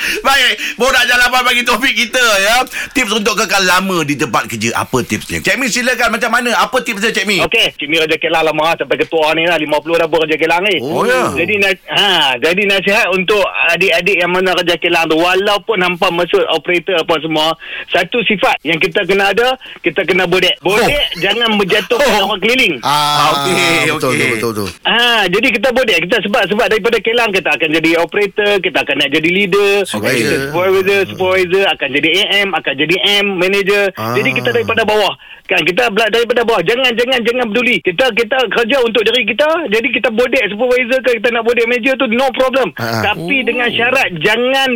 Baik 0.26 0.52
Borak 0.76 1.04
Jalapan 1.04 1.42
bagi 1.42 1.62
topik 1.62 1.92
kita 1.92 2.24
ya 2.38 2.56
Tips 2.92 3.12
untuk 3.12 3.34
kekal 3.36 3.62
lama 3.62 4.02
di 4.02 4.14
tempat 4.14 4.46
kerja 4.46 4.74
Apa 4.74 5.02
tipsnya 5.02 5.40
Cik 5.40 5.56
Mi 5.56 5.66
silakan 5.66 6.16
Macam 6.16 6.30
mana 6.30 6.54
Apa 6.56 6.80
tipsnya 6.80 7.10
Cik 7.10 7.26
Mi 7.26 7.42
Okey, 7.42 7.74
Cik 7.74 7.88
Mi 7.88 7.96
Raja 7.96 8.16
Kelang 8.16 8.44
lama 8.44 8.76
sampai 8.76 8.96
ketua 8.96 9.32
ni 9.32 9.44
lah 9.44 9.56
50 9.56 9.72
dah 9.96 10.08
berkerja 10.08 10.36
Kelang 10.36 10.62
ni. 10.62 10.76
Oh, 10.80 11.02
ya. 11.02 11.32
Jadi 11.32 11.54
na- 11.56 11.82
ha, 11.88 12.08
jadi 12.36 12.62
nasihat 12.66 13.06
untuk 13.10 13.40
adik-adik 13.68 14.16
yang 14.16 14.30
mana 14.30 14.52
kerja 14.56 14.76
Kelang 14.76 15.06
tu 15.06 15.16
walaupun 15.16 15.78
hampa 15.78 16.08
masuk 16.10 16.42
operator 16.48 16.98
apa 16.98 17.14
semua, 17.18 17.54
satu 17.88 18.20
sifat 18.22 18.60
yang 18.62 18.76
kita 18.76 19.04
kena 19.04 19.30
ada, 19.30 19.54
kita 19.80 20.02
kena 20.02 20.26
bodek. 20.26 20.58
Bodek 20.60 20.90
jangan 21.18 21.56
berjatuhkan 21.56 22.20
orang 22.20 22.40
keliling. 22.40 22.74
Ah, 22.82 23.44
Okey, 23.44 23.90
betul, 23.90 24.10
okey. 24.12 24.30
betul, 24.36 24.50
betul, 24.52 24.66
betul. 24.66 24.68
Ah, 24.84 25.24
jadi 25.26 25.46
kita 25.50 25.68
bodek 25.70 25.98
kita 26.08 26.16
sebab 26.22 26.42
sebab 26.46 26.66
daripada 26.68 26.98
Kelang 27.00 27.30
kita 27.30 27.50
akan 27.52 27.68
jadi 27.72 27.90
operator, 27.98 28.52
kita 28.58 28.78
akan 28.82 28.96
nak 28.98 29.10
jadi 29.12 29.28
leader, 29.28 29.72
Supervisor. 29.98 30.38
supervisor, 30.50 31.00
supervisor 31.10 31.64
akan 31.72 31.88
jadi 31.92 32.08
AM, 32.22 32.48
akan 32.52 32.74
jadi 32.76 32.96
M, 33.22 33.26
manager. 33.36 33.84
Ah. 33.96 34.14
Jadi 34.14 34.30
kita 34.36 34.48
daripada 34.52 34.82
bawah. 34.84 35.14
Kan 35.46 35.62
kita 35.62 35.86
bela- 35.94 36.10
daripada 36.10 36.42
bawah. 36.42 36.58
Jangan 36.66 36.90
jangan 36.98 37.22
jangan 37.22 37.46
peduli. 37.54 37.78
Kita 37.78 38.10
kita 38.18 38.34
kerja 38.50 38.76
untuk 38.82 39.06
diri 39.06 39.22
kita. 39.22 39.46
Jadi 39.70 39.88
kita 39.94 40.08
bodek 40.10 40.44
supervisor 40.50 40.98
ke 41.06 41.22
kita 41.22 41.28
nak 41.30 41.46
bodek 41.46 41.66
manager 41.70 41.94
tu 41.94 42.06
no 42.10 42.26
problem. 42.34 42.74
Ah. 42.82 43.14
Tapi 43.14 43.46
dengan 43.46 43.70
syarat 43.70 44.10
jangan 44.18 44.68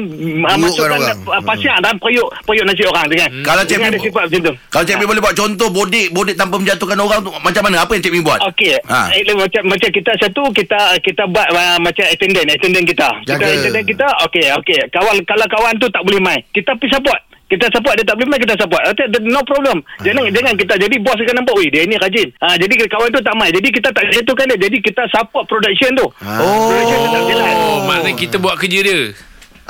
uh, 0.46 0.58
masukkan 0.62 1.00
uh, 1.26 1.42
pasien 1.42 1.74
dan 1.82 1.98
periuk 1.98 2.30
periuk 2.46 2.62
nasi 2.70 2.86
orang 2.86 3.10
dengan. 3.10 3.28
Kalau 3.42 3.62
Cik 3.66 3.82
ada 3.82 3.98
sifat 3.98 4.22
macam 4.30 4.40
tu. 4.46 4.54
Kalau 4.70 4.84
Cik 4.86 4.96
Mi 5.02 5.04
boleh 5.10 5.22
buat 5.22 5.34
contoh 5.34 5.68
Bodek 5.74 6.06
Bodek 6.14 6.36
tanpa 6.38 6.54
menjatuhkan 6.60 6.98
orang 6.98 7.20
tu 7.24 7.30
Macam 7.34 7.62
mana 7.66 7.82
Apa 7.82 7.98
yang 7.98 8.02
Cik 8.06 8.22
buat 8.22 8.38
Okey. 8.54 8.78
Ha. 8.86 9.10
Ha. 9.10 9.34
macam 9.34 9.62
macam 9.66 9.88
kita 9.90 10.12
satu 10.22 10.42
kita 10.54 10.78
kita 11.02 11.22
buat 11.26 11.48
uh, 11.50 11.78
macam 11.82 12.04
attendant, 12.06 12.46
attendant 12.46 12.86
kita. 12.86 13.08
Jaga. 13.26 13.42
Kita 13.42 13.54
attendant 13.58 13.86
kita 13.90 14.06
okey 14.30 14.46
okey. 14.62 14.80
Kawan 14.94 15.09
kalau 15.26 15.46
kawan 15.50 15.74
tu 15.82 15.86
tak 15.90 16.02
boleh 16.06 16.20
main, 16.22 16.40
kita 16.54 16.74
pergi 16.78 16.94
support. 16.94 17.20
Kita 17.50 17.66
support 17.74 17.98
dia 17.98 18.06
tak 18.06 18.14
boleh 18.14 18.30
main 18.30 18.38
kita 18.38 18.54
support. 18.54 18.78
No 19.26 19.42
problem. 19.42 19.82
Jangan 20.06 20.30
jangan 20.30 20.54
kita 20.54 20.78
jadi 20.78 20.96
bos 21.02 21.18
akan 21.18 21.42
nampak 21.42 21.58
weh 21.58 21.66
dia 21.66 21.82
ni 21.82 21.98
rajin. 21.98 22.30
Ha 22.38 22.54
jadi 22.54 22.86
kawan 22.86 23.10
tu 23.10 23.18
tak 23.26 23.34
main. 23.34 23.50
Jadi 23.50 23.68
kita 23.74 23.90
tak 23.90 24.06
jatuhkan 24.06 24.46
dia. 24.54 24.70
Jadi 24.70 24.78
kita 24.78 25.02
support 25.10 25.50
production 25.50 25.90
tu. 25.98 26.06
Oh. 26.06 26.70
Production 26.70 26.98
tetap 27.10 27.22
jalan. 27.26 27.54
Oh, 27.58 27.78
maknanya 27.90 28.14
kita 28.14 28.38
buat 28.38 28.54
kerja 28.54 28.86
dia. 28.86 29.00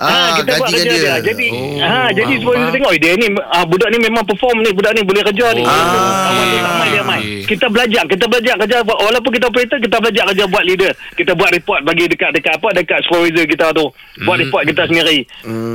Ah, 0.02 0.32
kita 0.34 0.56
buat 0.56 0.66
gajikan 0.66 0.80
kerja 0.80 0.90
dia. 0.90 1.12
dia. 1.12 1.14
Jadi 1.22 1.46
Oh, 1.50 1.76
ah 1.78 2.08
jadi 2.08 2.32
sebab 2.36 2.52
kita 2.54 2.70
tengok 2.72 2.90
eh, 2.90 2.98
dia 2.98 3.12
ni 3.14 3.26
ah, 3.46 3.64
budak 3.64 3.88
ni 3.88 3.98
memang 4.00 4.24
perform 4.24 4.56
ni, 4.58 4.70
budak 4.70 4.92
ni 4.92 5.04
boleh 5.04 5.22
kerja 5.22 5.46
ni. 5.52 5.60
Oh, 5.60 5.68
Kawan 5.68 6.44
tu 6.46 6.58
tak 6.58 6.72
main 6.74 6.90
dia 6.90 7.02
okey. 7.02 7.22
Kita 7.46 7.66
belajar, 7.66 8.02
kita 8.06 8.24
belajar 8.24 8.54
kerja 8.56 8.76
buat 8.80 8.98
walaupun 8.98 9.30
kita 9.30 9.46
operator 9.46 9.78
kita 9.78 9.96
belajar 9.98 10.24
kerja 10.26 10.44
buat 10.46 10.64
leader. 10.64 10.92
Kita 11.12 11.32
buat 11.34 11.50
report 11.50 11.80
bagi 11.84 12.04
dekat 12.06 12.30
dekat 12.32 12.52
apa 12.56 12.68
dekat 12.72 12.98
supervisor 13.04 13.44
kita 13.44 13.66
tu. 13.72 13.86
Buat 14.20 14.36
Hmm. 14.36 14.42
report 14.42 14.62
kita 14.64 14.82
sendiri. 14.86 15.18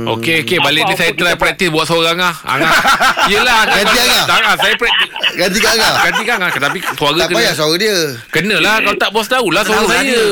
Okey, 0.08 0.36
okey. 0.42 0.58
Balik 0.58 0.82
ni 0.82 0.86
Apa-apa 0.88 0.98
saya 0.98 1.10
try 1.12 1.26
buat. 1.28 1.38
praktis 1.38 1.68
buat 1.68 1.86
seorang 1.86 2.18
ah. 2.18 2.34
Angah. 2.44 2.72
Yelah. 3.32 3.60
kan 3.62 3.74
Ganti 3.76 3.98
Angah? 4.00 4.24
Tak, 4.24 4.36
Angah. 4.36 4.54
Saya 4.56 4.74
praktis. 4.74 5.08
Ganti 5.36 5.58
kat 5.58 5.70
Angah. 5.72 5.92
Ganti 6.00 6.22
kan 6.22 6.36
Angah. 6.40 6.60
Tapi 6.60 6.78
suara 6.92 7.14
Tak 7.16 7.26
kena. 7.28 7.36
payah 7.36 7.54
suara 7.54 7.74
dia. 7.76 7.96
Kenalah 8.28 8.74
kalau 8.80 8.96
tak 8.96 9.10
bos 9.12 9.26
tahulah 9.26 9.62
suara 9.62 9.78
Tahu 9.78 9.86
lah 9.86 9.94
saya. 9.96 10.22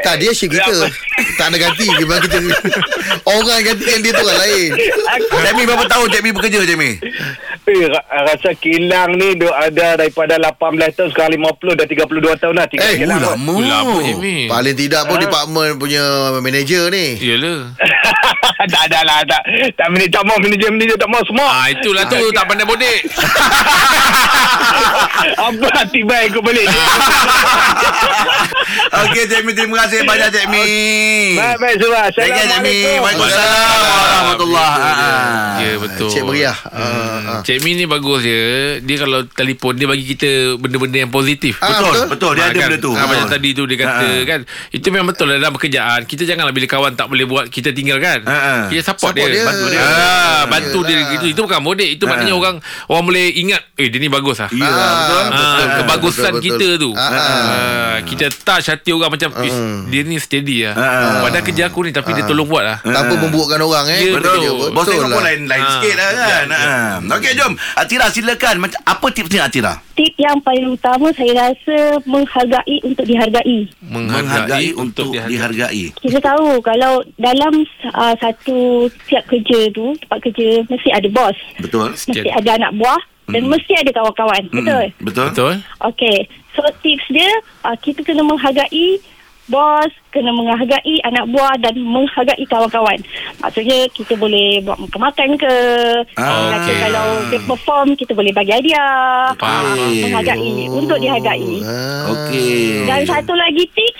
Tak, 0.00 0.14
dia 0.16 0.30
shift 0.30 0.50
kita. 0.50 0.86
tak 1.36 1.46
ada 1.46 1.56
ganti. 1.58 1.86
Memang 1.90 2.20
kita... 2.20 2.38
orang 3.42 3.56
yang 3.56 3.68
gantikan 3.70 3.98
dia 3.98 4.12
tu 4.12 4.20
orang 4.20 4.38
lain. 4.38 4.70
Mi 5.50 5.62
berapa 5.64 5.84
tahun 5.86 6.06
Mi 6.20 6.30
bekerja 6.30 6.58
Mi 6.74 6.90
Eh, 7.70 7.86
ra- 7.86 8.02
rasa 8.26 8.50
kilang 8.58 9.14
ni 9.14 9.38
duk 9.38 9.52
ada 9.52 9.94
daripada 9.94 10.34
18 10.34 10.58
tahun 10.90 11.08
sekarang 11.08 11.38
50 11.38 11.78
dah 11.78 11.86
32 11.86 12.02
tahun 12.34 12.54
dah 12.56 12.66
tinggal 12.66 12.88
Eh, 12.88 12.96
kilang. 12.98 13.20
tu. 13.22 13.30
Lama 13.30 13.54
Lama. 13.62 14.02
Paling 14.50 14.74
tidak 14.74 15.02
pun 15.06 15.16
department 15.16 15.78
punya 15.78 16.02
manager 16.36 16.90
ni. 16.90 17.14
Yelah. 17.16 17.70
tak 18.66 18.82
ada 18.86 19.00
lah 19.02 19.20
tak 19.22 19.40
tak 19.72 19.88
manager 19.88 20.12
tak 20.12 20.24
mau 20.26 20.36
manager 20.36 20.68
manager 20.68 20.98
tak 20.98 21.08
mau 21.08 21.22
semua 21.22 21.48
Ah 21.48 21.66
itulah 21.70 22.04
tu 22.04 22.28
tak 22.30 22.44
pandai 22.44 22.66
bodek. 22.66 23.00
apa 25.40 25.66
hati 25.74 26.00
baik 26.02 26.32
aku 26.32 26.40
balik 26.40 26.66
Okey 29.00 29.24
Cik 29.26 29.42
Mi 29.44 29.52
Terima 29.52 29.84
kasih 29.84 30.04
banyak 30.04 30.28
Cik 30.28 30.46
Mi 30.48 30.64
baik 31.34 31.56
baik 31.56 31.74
semua 31.78 32.00
Assalamualaikum 32.06 33.29
Waalaikumsalam 33.30 33.90
Warahmatullahi 34.00 34.88
Ya 35.60 35.74
betul. 35.76 36.08
Cik 36.08 36.22
meriah. 36.24 36.56
Ah, 36.64 36.80
ah. 36.80 37.40
Cik 37.42 37.60
Mi 37.60 37.74
ni 37.74 37.84
bagus 37.84 38.20
je 38.22 38.40
Dia 38.80 38.96
kalau 38.98 39.28
telefon 39.28 39.72
Dia 39.74 39.84
bagi 39.84 40.04
kita 40.06 40.56
Benda-benda 40.56 40.96
yang 40.98 41.10
positif 41.10 41.60
Ah, 41.60 41.76
Betul 41.76 41.84
betul. 41.84 42.08
Betul 42.08 42.30
Dia 42.32 42.40
Ah, 42.40 42.48
ada 42.48 42.56
kan? 42.56 42.66
benda 42.66 42.78
tu 42.80 42.92
Ah, 42.92 43.04
Macam 43.04 43.28
tadi 43.28 43.48
tu 43.52 43.62
dia 43.64 43.76
kata 43.78 43.92
Ah, 44.00 44.08
ah. 44.10 44.24
kan 44.26 44.40
Itu 44.70 44.86
memang 44.88 45.08
betul 45.10 45.26
lah 45.26 45.36
dalam 45.36 45.52
pekerjaan 45.52 46.00
Kita 46.04 46.22
janganlah 46.24 46.50
bila 46.50 46.66
kawan 46.66 46.92
tak 46.94 47.06
boleh 47.06 47.24
buat 47.24 47.46
Kita 47.46 47.70
tinggal 47.70 47.98
kan 47.98 48.24
Ah, 48.24 48.32
ah. 48.32 48.60
Kita 48.66 48.82
support, 48.86 49.12
Support 49.12 49.28
dia, 49.28 49.36
dia. 49.36 49.44
Bantu 49.44 49.66
dia 49.68 49.78
Ah, 49.78 49.84
ah, 49.84 50.42
Bantu 50.46 50.78
dia 50.82 50.96
yelah. 50.96 51.10
gitu. 51.12 51.26
Itu 51.28 51.40
bukan 51.44 51.60
modek 51.60 51.88
Itu 51.90 52.04
Ah. 52.04 52.08
maknanya 52.10 52.34
orang 52.34 52.56
Orang 52.86 53.04
boleh 53.04 53.26
ingat 53.30 53.62
Eh 53.74 53.86
dia 53.86 54.00
ni 54.00 54.08
bagus 54.08 54.36
lah 54.38 54.48
Ya 54.50 54.64
betul 54.64 55.22
Ah, 55.30 55.76
kebagusan 55.78 56.32
betul, 56.32 56.40
betul. 56.40 56.44
kita 56.56 56.68
tu 56.78 56.90
Ah, 56.94 57.04
ah. 57.04 57.20
ah, 57.20 57.96
Kita 58.02 58.24
touch 58.34 58.66
hati 58.66 58.90
orang 58.90 59.12
macam 59.12 59.28
"Ish, 59.38 59.58
Dia 59.86 60.00
ni 60.02 60.16
steady 60.16 60.64
lah 60.64 60.74
Ah. 60.74 61.20
Padahal 61.22 61.44
kerja 61.44 61.68
aku 61.68 61.84
ni 61.84 61.92
Tapi 61.92 62.10
dia 62.12 62.24
tolong 62.24 62.48
buat 62.48 62.64
lah 62.64 62.78
Tanpa 63.10 63.24
membuatkan 63.24 63.60
orang 63.60 63.86
eh. 63.88 64.00
Ya, 64.00 64.12
Betul. 64.14 64.36
Betul. 64.36 64.54
Bos 64.70 64.70
Betul 64.72 64.92
tengok 64.92 65.02
pun 65.02 65.12
lah. 65.12 65.26
lain 65.26 65.40
lain 65.44 65.60
Ah. 65.60 65.70
sikit 65.74 65.94
lah 65.94 66.10
kan. 66.12 66.46
Ha. 66.48 67.14
Okey 67.18 67.32
jom. 67.34 67.52
Atira 67.74 68.06
silakan. 68.08 68.54
Apa 68.82 69.06
tipsnya 69.10 69.40
Atira? 69.44 69.72
Tip 69.92 70.14
yang 70.16 70.38
paling 70.40 70.70
utama 70.70 71.12
saya 71.12 71.32
rasa 71.36 71.76
menghargai 72.04 72.76
untuk 72.82 73.04
dihargai. 73.04 73.58
Menghargai 73.82 74.68
untuk 74.72 75.12
dihargai. 75.12 75.92
Kita 75.94 76.18
tahu 76.18 76.60
kalau 76.60 77.04
dalam 77.16 77.66
uh, 77.90 78.14
satu 78.16 78.58
tiap 79.04 79.26
kerja 79.26 79.68
tu, 79.70 79.92
tempat 79.98 80.18
kerja 80.22 80.64
mesti 80.64 80.88
ada 80.88 81.08
bos, 81.10 81.36
Betul. 81.58 81.92
mesti 81.92 82.26
ada 82.26 82.50
anak 82.56 82.72
buah 82.74 83.02
dan 83.28 83.42
mesti 83.44 83.72
ada 83.76 83.90
kawan-kawan. 83.92 84.42
Betul? 84.48 84.84
Hmm, 84.88 85.04
Betul. 85.04 85.26
Betul 85.30 85.52
Okey. 85.84 86.18
So 86.50 86.66
tips 86.80 87.06
dia 87.08 87.30
uh, 87.62 87.76
kita 87.76 88.02
kena 88.02 88.24
menghargai 88.24 88.98
bos, 89.50 89.92
kena 90.14 90.30
menghargai 90.32 90.96
anak 91.04 91.26
buah 91.28 91.54
dan 91.60 91.74
menghargai 91.76 92.46
kawan-kawan. 92.46 92.98
Maksudnya 93.42 93.90
kita 93.92 94.14
boleh 94.16 94.62
buat 94.64 94.78
makan-makan 94.80 95.36
ke. 95.36 95.54
Ah, 96.16 96.56
okey. 96.62 96.76
Kalau 96.78 97.06
dia 97.28 97.40
perform 97.44 97.88
kita 97.98 98.12
boleh 98.14 98.32
bagi 98.32 98.54
hadiah. 98.54 99.34
Ah, 99.42 99.74
menghargai 99.76 100.70
untuk 100.70 100.96
dihargai. 101.02 101.60
Ah. 101.66 102.14
Okey. 102.14 102.86
Dan 102.86 103.04
satu 103.04 103.34
lagi 103.34 103.66
tips 103.74 103.99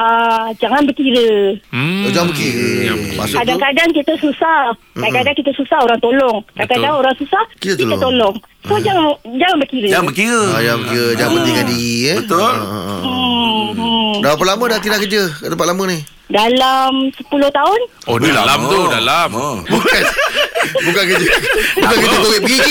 uh, 0.00 0.48
jangan 0.56 0.82
berkira. 0.88 1.60
hmm. 1.68 2.08
Oh, 2.08 2.10
jangan 2.10 2.28
berkira. 2.32 2.96
Tu? 2.96 3.36
Kadang-kadang 3.36 3.88
kita 3.92 4.12
susah. 4.16 4.72
Kadang-kadang 4.96 5.34
kita 5.36 5.52
susah 5.52 5.78
orang 5.84 6.00
tolong. 6.00 6.38
Kadang-kadang 6.56 6.92
Betul. 6.96 7.02
orang 7.04 7.14
susah 7.20 7.42
Kita 7.60 7.74
kita, 7.76 7.94
tolong. 8.00 8.00
tolong. 8.00 8.36
So 8.60 8.76
jangan 8.80 9.04
jangan 9.36 9.56
berkira. 9.60 9.88
Jangan 9.88 10.06
berkira. 10.08 10.40
Ah, 10.52 10.60
jangan 10.60 10.78
berkira. 10.84 11.06
Jangan 11.16 11.32
pentingkan 11.36 11.66
diri 11.68 11.92
eh. 12.08 12.16
Betul. 12.24 12.40
Ah, 12.40 12.64
ah, 12.64 12.76
ah. 12.76 13.00
Hmm, 13.00 13.64
hmm. 13.76 14.12
Dah 14.20 14.30
berapa 14.36 14.44
lama 14.52 14.64
dah 14.68 14.80
tidak 14.80 14.98
kerja 15.04 15.22
kat 15.32 15.48
tempat 15.48 15.66
lama 15.68 15.82
ni? 15.88 15.98
Dalam 16.30 17.10
10 17.10 17.26
tahun 17.28 17.80
Oh 18.06 18.14
Ui, 18.14 18.22
dalam 18.24 18.46
lama. 18.46 18.66
tu 18.66 18.80
Dalam 18.86 19.04
Lama. 19.28 19.46
Bukan 19.72 20.02
Bukan 20.80 21.02
kerja 21.04 21.30
Bukan 21.76 21.96
kerja 21.96 22.16
korek 22.16 22.40
pergi 22.40 22.58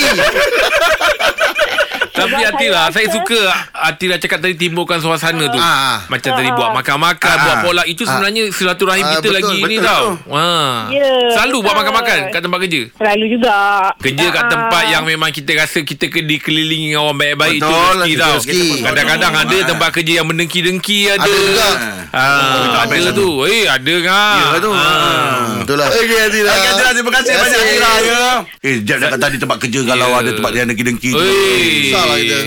Tapi 2.12 2.36
Atira 2.42 2.84
saya 2.86 2.92
Saya 2.92 3.08
suka 3.10 3.42
Atira 3.74 4.16
cakap 4.18 4.40
tadi 4.40 4.56
Timbulkan 4.58 5.00
suasana 5.00 5.40
tu 5.46 5.56
Ah. 5.56 6.04
Macam 6.08 6.32
tadi 6.34 6.50
buat 6.50 6.72
makan-makan 6.74 7.32
Ah. 7.32 7.44
Buat 7.46 7.58
pola 7.64 7.84
Itu 7.86 8.04
sebenarnya 8.04 8.48
Silaturahim 8.50 9.02
Ah, 9.02 9.12
kita 9.14 9.22
betul, 9.22 9.36
lagi 9.38 9.58
betul, 9.58 9.80
tau 9.82 10.04
betul. 10.16 10.16
Wah. 10.30 10.76
Ya, 10.90 11.10
Selalu 11.32 11.56
buat 11.58 11.64
betul. 11.66 11.80
makan-makan 11.80 12.18
Kat 12.30 12.42
tempat 12.42 12.60
kerja 12.62 12.82
selalu 12.92 13.26
juga. 13.30 13.56
Kerja 13.98 14.26
kat 14.30 14.40
Ah, 14.40 14.50
tempat 14.50 14.84
yang 14.90 15.04
memang 15.06 15.30
kita 15.32 15.52
rasa 15.54 15.80
kita 15.82 16.06
ke 16.08 16.20
dikelilingi 16.22 16.88
dengan 16.90 17.02
orang 17.06 17.18
baik-baik 17.18 17.56
itu 17.56 17.66
Betul, 17.66 17.80
rezeki 17.80 18.10
itu 18.10 18.20
tau. 18.20 18.34
rezeki. 18.34 18.68
Kadang-kadang 18.82 19.34
ada 19.38 19.56
Ah. 19.56 19.66
tempat 19.66 19.90
kerja 19.94 20.14
yang 20.14 20.28
mendengki-dengki 20.28 20.98
ada. 21.08 21.22
Ada 21.22 21.38
juga. 21.38 21.70
Ah, 22.12 22.84
ada 22.84 23.12
tu. 23.12 23.46
Eh, 23.46 23.66
ada 23.66 23.96
kan? 24.02 24.38
Ya 24.50 24.58
tu. 24.58 24.72
Ah. 24.72 25.62
Betul 25.62 25.76
lah 25.76 25.88
Okey 25.88 26.18
Atira 26.20 26.50
Okey 26.50 26.70
Atira 26.72 26.90
terima 26.92 27.12
kasih 27.14 27.32
banyak. 27.32 27.60
Atira 27.60 27.92
ya. 28.02 28.22
Eh 28.60 28.76
jap 28.82 28.98
dah 28.98 29.10
kata 29.14 29.26
di 29.30 29.38
tempat 29.38 29.58
kerja 29.60 29.80
kalau 29.86 30.08
Ya. 30.10 30.18
ada 30.20 30.30
tempat 30.34 30.52
yang 30.52 30.66
dengki-dengki. 30.68 31.12
Susah 31.14 32.04
lah 32.04 32.18
kita. 32.18 32.40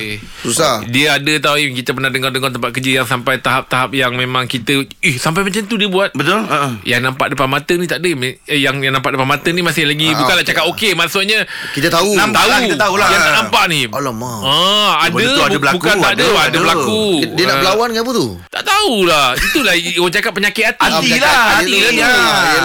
Susah. 0.42 0.74
Dia 0.84 1.22
ada 1.22 1.32
tau 1.38 1.54
Im 1.54 1.70
Kita 1.70 1.94
pernah 1.94 2.10
dengar-dengar 2.10 2.50
tempat 2.50 2.74
kerja 2.74 2.98
Yang 2.98 3.06
sampai 3.06 3.38
tahap-tahap 3.38 3.94
Yang 3.94 4.18
memang 4.18 4.50
kita 4.50 4.82
Eh 4.98 5.14
sampai 5.14 5.46
macam 5.46 5.62
tu 5.62 5.78
dia 5.78 5.86
buat 5.86 6.10
Betul? 6.10 6.42
Uh-uh. 6.42 6.82
Yang 6.82 7.00
nampak 7.06 7.30
depan 7.30 7.46
mata 7.46 7.70
ni 7.70 7.86
tak 7.86 8.02
ada 8.02 8.10
eh, 8.10 8.34
Yang 8.50 8.82
yang 8.82 8.90
nampak 8.90 9.14
depan 9.14 9.22
mata 9.24 9.46
ni 9.46 9.62
Masih 9.62 9.86
lagi 9.86 10.10
Ah, 10.10 10.18
Bukanlah 10.18 10.42
cakap 10.42 10.66
okey 10.74 10.98
Maksudnya 10.98 11.46
Kita 11.70 11.94
tahu. 11.94 12.18
Nampak 12.18 12.42
lah, 12.42 12.58
kita 12.58 12.74
tahu 12.74 12.94
lah. 12.98 13.06
Yang 13.06 13.22
tak 13.22 13.34
nampak 13.38 13.64
ni 13.70 13.80
Alamak. 13.86 14.40
Ah, 14.42 14.92
ada, 15.00 15.14
tu 15.22 15.42
ada 15.46 15.56
berlaku, 15.56 15.76
Bukan 15.78 15.94
tak 15.96 16.12
ada, 16.12 16.24
ada, 16.26 16.58
berlaku 16.58 17.02
Dia, 17.14 17.26
dia 17.30 17.44
nak 17.44 17.54
Ah, 17.54 17.58
berlawan 17.62 17.88
ke 17.88 17.98
apa 18.02 18.10
tu? 18.12 18.26
Tak 18.50 18.62
tahulah 18.66 19.26
Itulah 19.52 19.74
orang 19.76 20.12
cakap 20.12 20.32
penyakit 20.32 20.64
hati 20.64 20.80
Hati 20.80 21.10
lah, 21.20 21.40
hati 21.60 21.76
lah. 22.00 22.16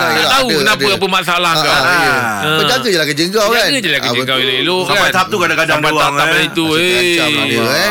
Tak 0.08 0.28
tahu 0.32 0.48
ada, 0.48 0.60
kenapa 0.64 0.86
ada. 0.88 0.96
apa 0.96 1.08
masalah 1.12 1.52
Ah, 1.52 1.60
kau 1.60 1.68
ah, 1.68 1.84
ya. 1.84 2.14
Ah. 2.16 2.58
Berjaga 2.64 2.88
je 2.88 2.98
lah 2.98 3.08
kerja 3.12 3.24
kau 3.28 3.48
kan 3.52 3.68
Jaga 3.68 3.78
je 3.84 3.90
lah 3.92 4.00
kerja 4.00 4.20
Ah, 4.20 4.26
kau 4.26 4.38
elok-elok 4.40 4.84
Sampai 4.88 5.04
kan 5.04 5.12
tahap 5.12 5.28
tu 5.28 5.38
kadang-kadang 5.38 5.78
Sampai 5.78 5.92
dia 5.92 6.00
orang, 6.00 6.14
tahap 6.16 6.32
eh. 6.32 6.48
itu 6.48 6.66
eh. 6.72 7.16
lah 7.20 7.46
dia, 7.46 7.64
eh. 7.68 7.90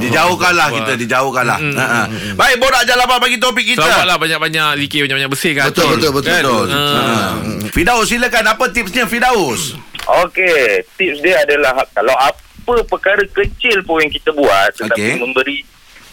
Dijauhkan 0.00 0.52
lah 0.56 0.68
kita 0.72 0.92
Dijauhkan 0.96 1.44
lah 1.44 1.58
Ha-ha. 1.60 2.00
Baik 2.32 2.56
Borak 2.56 2.82
Jalapan 2.88 3.18
bagi 3.20 3.36
topik 3.36 3.64
kita 3.68 3.84
Selamat 3.84 4.06
lah 4.08 4.16
banyak-banyak 4.16 4.68
Zikir 4.80 5.00
banyak-banyak 5.04 5.30
bersih 5.30 5.52
kan 5.52 5.64
Betul, 5.68 6.00
betul, 6.00 6.10
betul, 6.16 6.62
Kan? 6.64 6.72
Ah. 6.72 7.32
Fidaus 7.68 8.08
silakan 8.08 8.44
Apa 8.48 8.64
tipsnya 8.72 9.04
Fidaus 9.04 9.76
Okey, 10.02 10.82
tips 10.98 11.22
dia 11.22 11.46
adalah 11.46 11.78
kalau 11.94 12.10
apa 12.18 12.74
perkara 12.90 13.22
kecil 13.22 13.86
pun 13.86 14.02
yang 14.02 14.10
kita 14.10 14.34
buat 14.34 14.74
tetapi 14.74 14.98
Okey. 14.98 15.18
memberi 15.22 15.56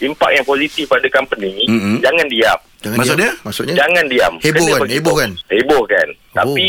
impak 0.00 0.30
yang 0.32 0.44
positif 0.44 0.84
pada 0.86 1.06
company, 1.06 1.64
Mm-mm. 1.64 2.00
jangan 2.00 2.26
diam. 2.26 2.58
Jangan 2.80 2.96
Maksud 2.96 3.12
diam. 3.12 3.22
dia? 3.22 3.32
Maksudnya? 3.44 3.74
Jangan 3.76 4.04
diam. 4.08 4.32
Heboh 4.40 4.56
Kena 4.58 4.72
kan? 4.72 4.80
bagi 4.80 4.94
Heboh 4.96 5.06
tahu. 5.06 5.20
kan? 5.20 5.30
Heboh 5.46 5.82
kan. 5.84 6.08
Oh. 6.08 6.34
Tapi 6.34 6.66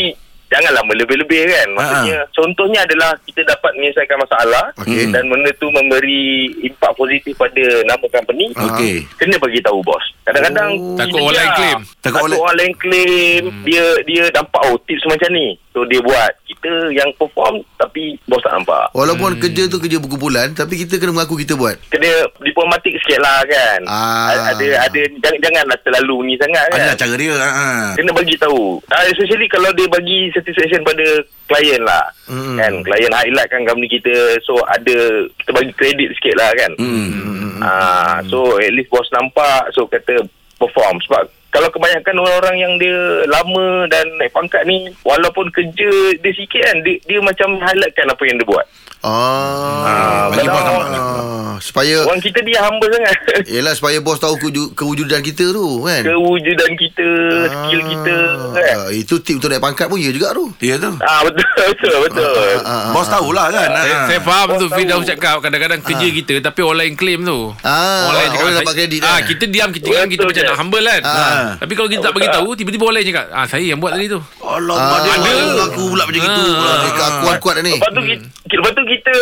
janganlah 0.52 0.84
melebih-lebih 0.84 1.40
kan. 1.48 1.68
Maksudnya 1.72 2.18
contohnya 2.30 2.80
adalah 2.82 3.10
kita 3.24 3.40
dapat 3.42 3.72
menyelesaikan 3.74 4.18
masalah 4.18 4.64
Okey. 4.78 5.08
dan 5.08 5.24
benda 5.24 5.50
tu 5.56 5.66
memberi 5.68 6.22
impak 6.62 6.92
positif 6.92 7.32
pada 7.34 7.64
nama 7.82 8.04
company. 8.06 8.52
Okey 8.52 9.08
Kena 9.16 9.36
bagi 9.38 9.58
tahu 9.60 9.80
bos. 9.80 10.04
Kadang-kadang 10.22 10.70
Oh. 10.74 10.94
Takut 10.94 11.18
orang 11.18 11.32
lain 11.32 11.42
diam. 11.42 11.56
claim. 11.56 11.78
Takut 11.98 12.18
Takut 12.22 12.38
orang- 12.38 12.58
lain 12.58 12.74
claim. 12.76 13.42
Dia 13.62 13.84
dia 14.02 14.22
nampak 14.30 14.60
oh 14.64 14.76
tips 14.82 15.04
macam 15.06 15.30
ni. 15.30 15.48
So 15.70 15.82
dia 15.84 16.00
buat. 16.00 16.32
Kita 16.44 16.68
yang 16.90 17.08
perform 17.16 17.54
tapi 17.74 18.14
bos 18.24 18.38
tak 18.40 18.54
nampak. 18.54 18.92
Walaupun 18.92 19.34
kerja 19.38 19.66
tu 19.66 19.78
kerja 19.78 19.96
berkumpulan 19.96 20.52
Tapi 20.52 20.78
kita 20.78 20.94
kena 20.96 21.10
mengaku 21.12 21.34
kita 21.34 21.54
buat 21.54 21.74
Kena 21.88 22.06
diplomatik 22.38 22.92
sikit 22.94 23.18
lah 23.18 23.40
kan. 23.42 23.80
Ah. 23.84 24.52
Ada 24.52 24.66
ada 24.84 25.00
jangan, 25.16 25.38
janganlah 25.40 25.78
terlalu 25.80 26.16
ni 26.22 26.34
sangat 26.36 26.64
kan. 26.68 26.78
Ada 26.78 26.94
cara 26.94 27.14
dia 27.14 27.34
ha. 27.34 27.66
Kena 27.94 28.10
bagi 28.12 28.36
tahu. 28.36 28.78
Uh, 28.80 29.04
especially 29.08 29.48
kalau 29.48 29.72
dia 29.72 29.88
bagi 29.88 30.28
satisfaction 30.42 30.82
pada 30.82 31.06
klien 31.46 31.82
lah. 31.86 32.10
Hmm. 32.26 32.58
Kan 32.58 32.82
klien 32.82 33.14
highlight 33.14 33.48
kan 33.48 33.62
company 33.62 33.86
kita 33.86 34.36
so 34.42 34.58
ada 34.66 35.26
kita 35.38 35.50
bagi 35.54 35.72
kredit 35.78 36.10
sikit 36.18 36.34
lah 36.34 36.50
kan. 36.58 36.72
Hmm. 36.76 37.62
Ah, 37.62 38.18
so 38.26 38.58
at 38.58 38.74
least 38.74 38.90
bos 38.90 39.06
nampak 39.14 39.70
so 39.70 39.86
kata 39.86 40.26
perform 40.58 40.98
sebab 41.06 41.30
kalau 41.52 41.68
kebanyakan 41.68 42.16
orang-orang 42.16 42.56
yang 42.64 42.72
dia 42.80 43.28
lama 43.28 43.84
dan 43.92 44.08
naik 44.16 44.32
pangkat 44.32 44.64
ni 44.64 44.88
walaupun 45.04 45.52
kerja 45.52 45.90
dia 46.16 46.32
sikit 46.32 46.64
kan 46.64 46.80
dia, 46.80 46.96
dia 47.04 47.20
macam 47.20 47.60
highlightkan 47.60 48.08
apa 48.08 48.22
yang 48.24 48.40
dia 48.40 48.48
buat. 48.48 48.66
Ah, 49.02 50.30
bagi 50.30 50.46
kalau- 50.46 50.54
bos 50.54 50.62
nampak 50.62 50.86
ah, 50.88 51.54
Supaya 51.58 52.02
Orang 52.02 52.18
kita 52.18 52.38
dia 52.40 52.58
humble 52.60 52.86
sangat. 52.88 53.18
Yelah 53.54 53.70
supaya 53.72 53.98
bos 53.98 54.16
tahu 54.16 54.34
keju- 54.36 54.72
kewujudan 54.72 55.20
kita 55.20 55.50
tu 55.50 55.62
kan 55.80 56.02
Kewujudan 56.02 56.70
kita, 56.74 57.08
skill 57.48 57.82
kita 57.84 58.16
kan. 58.52 58.74
Ah, 58.76 58.90
Itu 58.90 59.18
tip 59.18 59.38
untuk 59.38 59.46
naik 59.46 59.58
pangkat 59.60 59.86
pun 59.86 59.94
ya 59.96 60.10
juga 60.10 60.30
tu 60.32 60.50
Ya 60.58 60.74
tu 60.76 60.90
Ah 60.98 61.22
betul 61.22 61.46
betul 61.72 61.94
betul. 62.00 62.34
Ah, 62.60 62.70
ah, 62.80 62.90
Bos 62.90 63.06
tahulah 63.06 63.46
kan 63.48 63.68
Saya, 63.76 63.94
ha. 63.96 64.06
saya 64.06 64.20
faham 64.20 64.48
tu 64.56 64.66
Bos 64.66 64.74
Firdaus 64.74 65.00
tahu. 65.00 65.10
cakap 65.12 65.36
Kadang-kadang 65.40 65.80
kerja 65.80 66.06
kita 66.08 66.34
Tapi 66.40 66.60
orang 66.60 66.78
lain 66.80 66.94
claim 66.94 67.20
tu 67.22 67.38
Ah, 67.60 68.06
Orang 68.06 68.16
lain 68.16 68.28
orang 68.28 68.32
cakap 68.32 68.50
dapat 68.56 68.62
saya- 68.68 68.78
kredit, 68.80 69.00
ah, 69.02 69.10
eh. 69.12 69.22
Kita 69.24 69.44
diam 69.48 69.68
Kita 69.70 69.86
diam 69.88 70.06
Kita 70.08 70.22
macam 70.24 70.42
nak 70.44 70.56
humble 70.56 70.82
kan 70.84 71.00
Ah. 71.04 71.46
Tapi 71.58 71.72
kalau 71.74 71.88
kita 71.88 72.02
tak 72.02 72.12
bagi 72.12 72.28
tahu 72.28 72.48
Tiba-tiba 72.54 72.82
orang 72.84 72.96
lain 72.96 73.06
cakap 73.08 73.24
ah, 73.28 73.46
Saya 73.46 73.64
yang 73.64 73.78
buat 73.78 73.92
tadi 73.92 74.06
tu 74.08 74.20
Allah 74.42 74.76
Ah, 74.76 74.98
dia. 75.00 75.34
Aku 75.64 75.82
pula 75.88 76.02
macam 76.04 76.18
itu 76.18 76.30
Ah. 76.32 76.46
pula. 76.52 76.72
Mereka 76.80 77.04
kuat-kuat 77.20 77.54
ni 77.60 77.72
Lepas 77.72 77.90
tu 77.90 78.02
kita, 78.02 78.24
lepas 78.52 78.70
tu 78.72 78.82
kita 78.92 79.14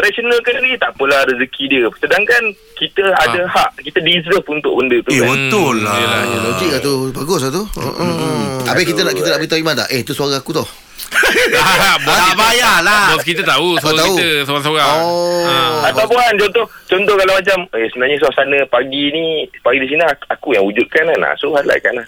rationalkan 0.00 0.56
diri 0.58 0.74
tak 0.74 0.90
apalah 0.90 1.20
rezeki 1.24 1.64
dia. 1.66 1.84
Sedangkan 1.94 2.42
kita 2.74 3.04
ada 3.12 3.40
hak, 3.44 3.70
kita 3.82 3.98
deserve 4.00 4.46
untuk 4.46 4.72
benda 4.74 4.96
tu. 5.00 5.10
Eh 5.10 5.18
kan. 5.18 5.28
betul 5.28 5.74
lah 5.78 5.94
yelah, 5.94 6.20
Ya, 6.24 6.38
logik 6.40 6.70
lah 6.70 6.80
tu 6.80 6.94
Bagus 7.10 7.40
lah 7.40 7.50
tu 7.50 7.64
hmm. 7.68 8.64
Habis 8.64 8.84
kita 8.86 9.00
nak 9.02 9.12
kita 9.12 9.28
nak 9.28 9.38
beritahu 9.38 9.58
Iman 9.58 9.74
tak 9.74 9.88
Eh 9.90 10.00
tu 10.00 10.12
suara 10.12 10.36
aku 10.36 10.52
tau 10.52 10.62
bos, 12.04 12.14
Tak 12.14 12.34
payahlah 12.34 13.02
bos 13.10 13.22
kita 13.22 13.42
tahu 13.42 13.74
Suara 13.76 13.98
tahu? 13.98 14.14
kita 14.14 14.28
Seorang-seorang 14.44 14.86
Oh. 15.00 15.42
Ah. 15.44 15.90
Ataupun 15.90 16.16
contoh 16.36 16.64
contoh 16.86 17.14
kalau 17.16 17.34
macam 17.34 17.58
eh 17.74 17.88
sebenarnya 17.88 18.16
suasana 18.18 18.58
pagi 18.68 19.10
ni 19.10 19.24
pagi 19.58 19.78
di 19.78 19.88
sini 19.88 20.02
aku- 20.04 20.28
aku 20.28 20.48
yang 20.52 20.64
wujudkan 20.64 21.02
kan. 21.04 21.18
Ah, 21.20 21.34
So 21.34 21.50
highlightkan 21.50 21.94
lah. 21.94 22.06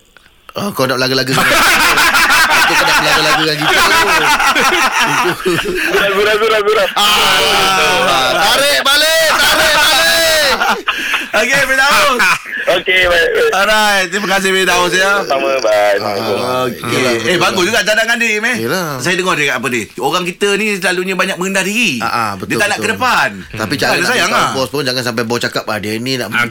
oh, 0.56 0.70
Kau 0.70 0.84
nak 0.84 0.98
laga-laga 0.98 1.30
tu 1.30 1.42
Ragu 4.80 6.20
ragu 6.24 6.46
ragu 6.48 6.72
ragu. 6.72 6.92
ah, 6.96 7.12
Tarik 7.12 7.54
balik 8.04 8.38
Tarik 8.44 8.78
balik 8.86 8.99
Okay 11.32 11.62
Fidaus 11.62 12.18
Okey 12.70 13.02
baik. 13.02 13.28
baik. 13.30 13.50
Alright 13.52 14.06
Terima 14.08 14.28
kasih 14.28 14.50
Fidaus 14.52 14.92
ya 14.92 15.24
Sama 15.24 15.58
bye. 15.58 15.96
Assalamualaikum. 15.96 16.38
Okey. 16.68 17.26
Eh 17.26 17.36
bagus 17.36 17.64
juga 17.64 17.80
cadangan 17.82 18.14
dia 18.14 18.30
Im, 18.32 18.46
eh. 18.46 18.56
Yelah. 18.60 18.88
Saya 18.96 19.14
dengar 19.14 19.34
dia 19.34 19.48
kat 19.48 19.56
apa 19.58 19.68
dia. 19.68 19.84
Orang 19.96 20.22
kita 20.22 20.54
ni 20.54 20.76
selalunya 20.76 21.14
banyak 21.14 21.34
mengendah 21.34 21.62
diri. 21.62 21.98
Ah, 21.98 22.06
ah, 22.06 22.30
betul, 22.34 22.52
dia 22.52 22.56
tak 22.58 22.68
nak 22.68 22.78
ke 22.78 22.88
depan. 22.90 23.28
Tapi 23.48 23.72
Hmm. 23.72 23.80
cara 23.80 23.94
nak 23.96 24.08
sayang 24.08 24.30
lah. 24.30 24.48
bos 24.52 24.68
pun 24.68 24.82
Jangan 24.82 25.02
sampai 25.02 25.24
bos 25.24 25.40
cakap 25.40 25.64
ah, 25.64 25.78
Dia 25.78 25.96
ni 25.96 26.14
nak 26.14 26.28
Ah, 26.30 26.46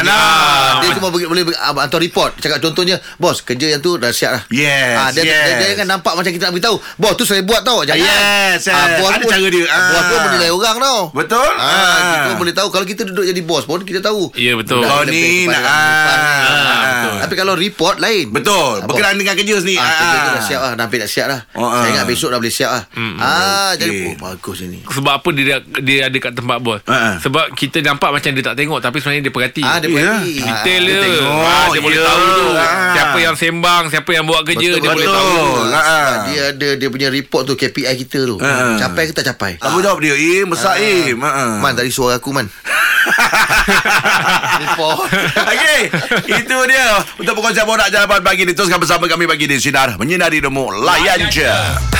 lah. 0.00 0.80
Dia 0.80 0.88
cuma 0.92 1.08
boleh, 1.08 1.26
ah, 1.54 1.74
hantar 1.76 2.00
report 2.00 2.34
Cakap 2.36 2.58
contohnya 2.60 2.96
Bos 3.16 3.40
kerja 3.40 3.66
yang 3.68 3.80
tu 3.80 3.94
dah 3.94 4.10
siap 4.10 4.32
lah 4.32 4.42
Yes, 4.48 4.96
ah, 4.96 5.08
dia, 5.10 5.22
yes. 5.22 5.38
dia, 5.44 5.54
dia, 5.60 5.76
kan 5.76 5.86
nampak 5.88 6.12
macam 6.14 6.30
kita 6.30 6.44
nak 6.44 6.54
beritahu 6.54 6.76
Bos 6.96 7.14
tu 7.14 7.24
saya 7.24 7.42
buat 7.42 7.62
tau 7.62 7.82
Jangan 7.82 8.00
Yes, 8.00 8.64
yes. 8.64 8.96
bos 8.96 9.10
Ada 9.10 9.20
pun, 9.20 9.30
cara 9.30 9.46
dia. 9.46 9.64
Ah. 9.66 9.88
Bos 9.88 10.04
pun 10.04 10.18
menilai 10.26 10.50
orang 10.50 10.76
tau 10.78 10.98
Betul? 11.12 11.50
ah, 11.52 11.68
Ah. 11.70 12.16
Kita 12.22 12.34
boleh 12.36 12.54
tahu 12.54 12.68
Kalau 12.70 12.86
kita 12.86 13.02
duduk 13.04 13.24
jadi 13.24 13.40
bos 13.42 13.64
pun 13.64 13.80
Kita 13.80 14.00
tahu 14.00 14.29
Ya 14.32 14.52
betul 14.54 14.80
Kau 14.80 15.02
ni 15.02 15.44
nak 15.44 15.56
ni. 15.56 15.66
ah, 15.66 16.40
betul. 16.80 17.14
Tapi 17.20 17.34
kalau 17.36 17.54
report 17.54 17.96
lain 17.96 18.26
Betul. 18.28 18.74
Ah, 18.76 18.86
Berkenaan 18.86 19.14
dengan 19.14 19.34
kerja 19.34 19.54
sendiri. 19.56 19.76
Ah, 19.76 19.90
kerja 19.90 20.16
tu 20.16 20.20
Ah. 20.20 20.32
dah 20.32 20.42
siap 20.42 20.60
lah 20.60 20.72
Dah 20.72 20.82
hampir 20.82 20.98
dah 20.98 21.10
siap 21.10 21.26
lah 21.26 21.40
Oh, 21.52 21.68
Saya 21.68 21.82
ah. 21.82 21.92
ingat 21.92 22.06
besok 22.06 22.28
dah 22.28 22.38
boleh 22.38 22.52
siap 22.52 22.70
lah 22.70 22.82
Ah, 23.16 23.72
Jadi 23.74 23.90
Okey. 23.90 24.06
oh, 24.06 24.16
bagus 24.20 24.58
ini 24.60 24.78
sebab 24.90 25.12
apa 25.14 25.28
dia 25.30 25.44
dia 25.80 25.98
ada 26.04 26.18
kat 26.18 26.32
tempat 26.32 26.58
bos? 26.58 26.80
Ha. 26.84 27.16
Sebab 27.20 27.52
kita 27.52 27.78
nampak 27.80 28.10
macam 28.10 28.30
dia 28.30 28.42
tak 28.42 28.54
tengok 28.54 28.78
tapi 28.78 28.96
sebenarnya 28.98 29.22
dia 29.22 29.32
perhati. 29.32 29.62
Ah, 29.62 29.78
dia 29.78 29.86
Ya. 29.86 29.94
perhati 29.94 30.32
Detail 30.36 30.50
Ah, 30.80 30.84
dia. 30.84 31.00
tengok. 31.00 31.40
Ah, 31.40 31.66
dia 31.68 31.80
boleh 31.80 31.96
Ya. 31.96 32.04
tahu 32.04 32.22
tu. 32.26 32.46
Ah. 32.50 32.90
Siapa 32.90 33.18
yang 33.18 33.34
sembang, 33.34 33.82
siapa 33.86 34.10
yang 34.10 34.24
buat 34.24 34.42
kerja, 34.42 34.68
Betul, 34.68 34.80
dia 34.80 34.90
boleh 34.90 35.08
tahu. 35.08 35.38
Ah, 35.68 35.78
Ah. 35.80 36.10
Dia 36.26 36.42
ada 36.50 36.68
dia 36.74 36.88
punya 36.88 37.08
report 37.08 37.42
tu 37.44 37.54
KPI 37.54 37.94
kita 37.98 38.18
tu. 38.24 38.36
Ah. 38.38 38.76
Capai 38.76 39.04
ke 39.04 39.12
tak 39.12 39.24
capai? 39.26 39.56
Tanggungjawab 39.56 40.00
dia. 40.00 40.14
Im, 40.16 40.48
besar. 40.48 40.76
Ah. 40.76 41.58
Man 41.58 41.72
tadi 41.72 41.88
suara 41.88 42.16
aku 42.16 42.30
man. 42.30 42.46
report. 44.60 45.08
Okey, 45.36 45.80
itu 46.26 46.56
dia 46.66 46.86
untuk 47.16 47.32
perkongsian 47.38 47.66
borak 47.66 47.88
jalan 47.92 48.20
pagi 48.20 48.42
ni. 48.44 48.52
Teruskan 48.52 48.80
bersama 48.80 49.06
kami 49.06 49.24
bagi 49.28 49.46
di 49.48 49.56
sinar 49.60 49.96
menyinari 49.96 50.40
demo 50.40 50.72
layan 50.72 51.28
je. 51.28 51.48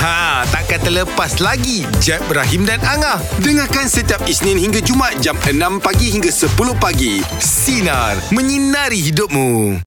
Ha, 0.01 0.43
takkan 0.49 0.81
terlepas 0.81 1.37
lagi 1.37 1.85
Jeb, 2.01 2.21
Ibrahim 2.25 2.65
dan 2.65 2.81
Angah. 2.81 3.21
Dengarkan 3.43 3.85
setiap 3.85 4.25
Isnin 4.25 4.57
hingga 4.57 4.81
Jumaat 4.81 5.21
jam 5.21 5.37
6 5.37 5.53
pagi 5.83 6.09
hingga 6.09 6.33
10 6.33 6.51
pagi. 6.77 7.21
Sinar, 7.37 8.17
menyinari 8.33 8.97
hidupmu. 9.11 9.77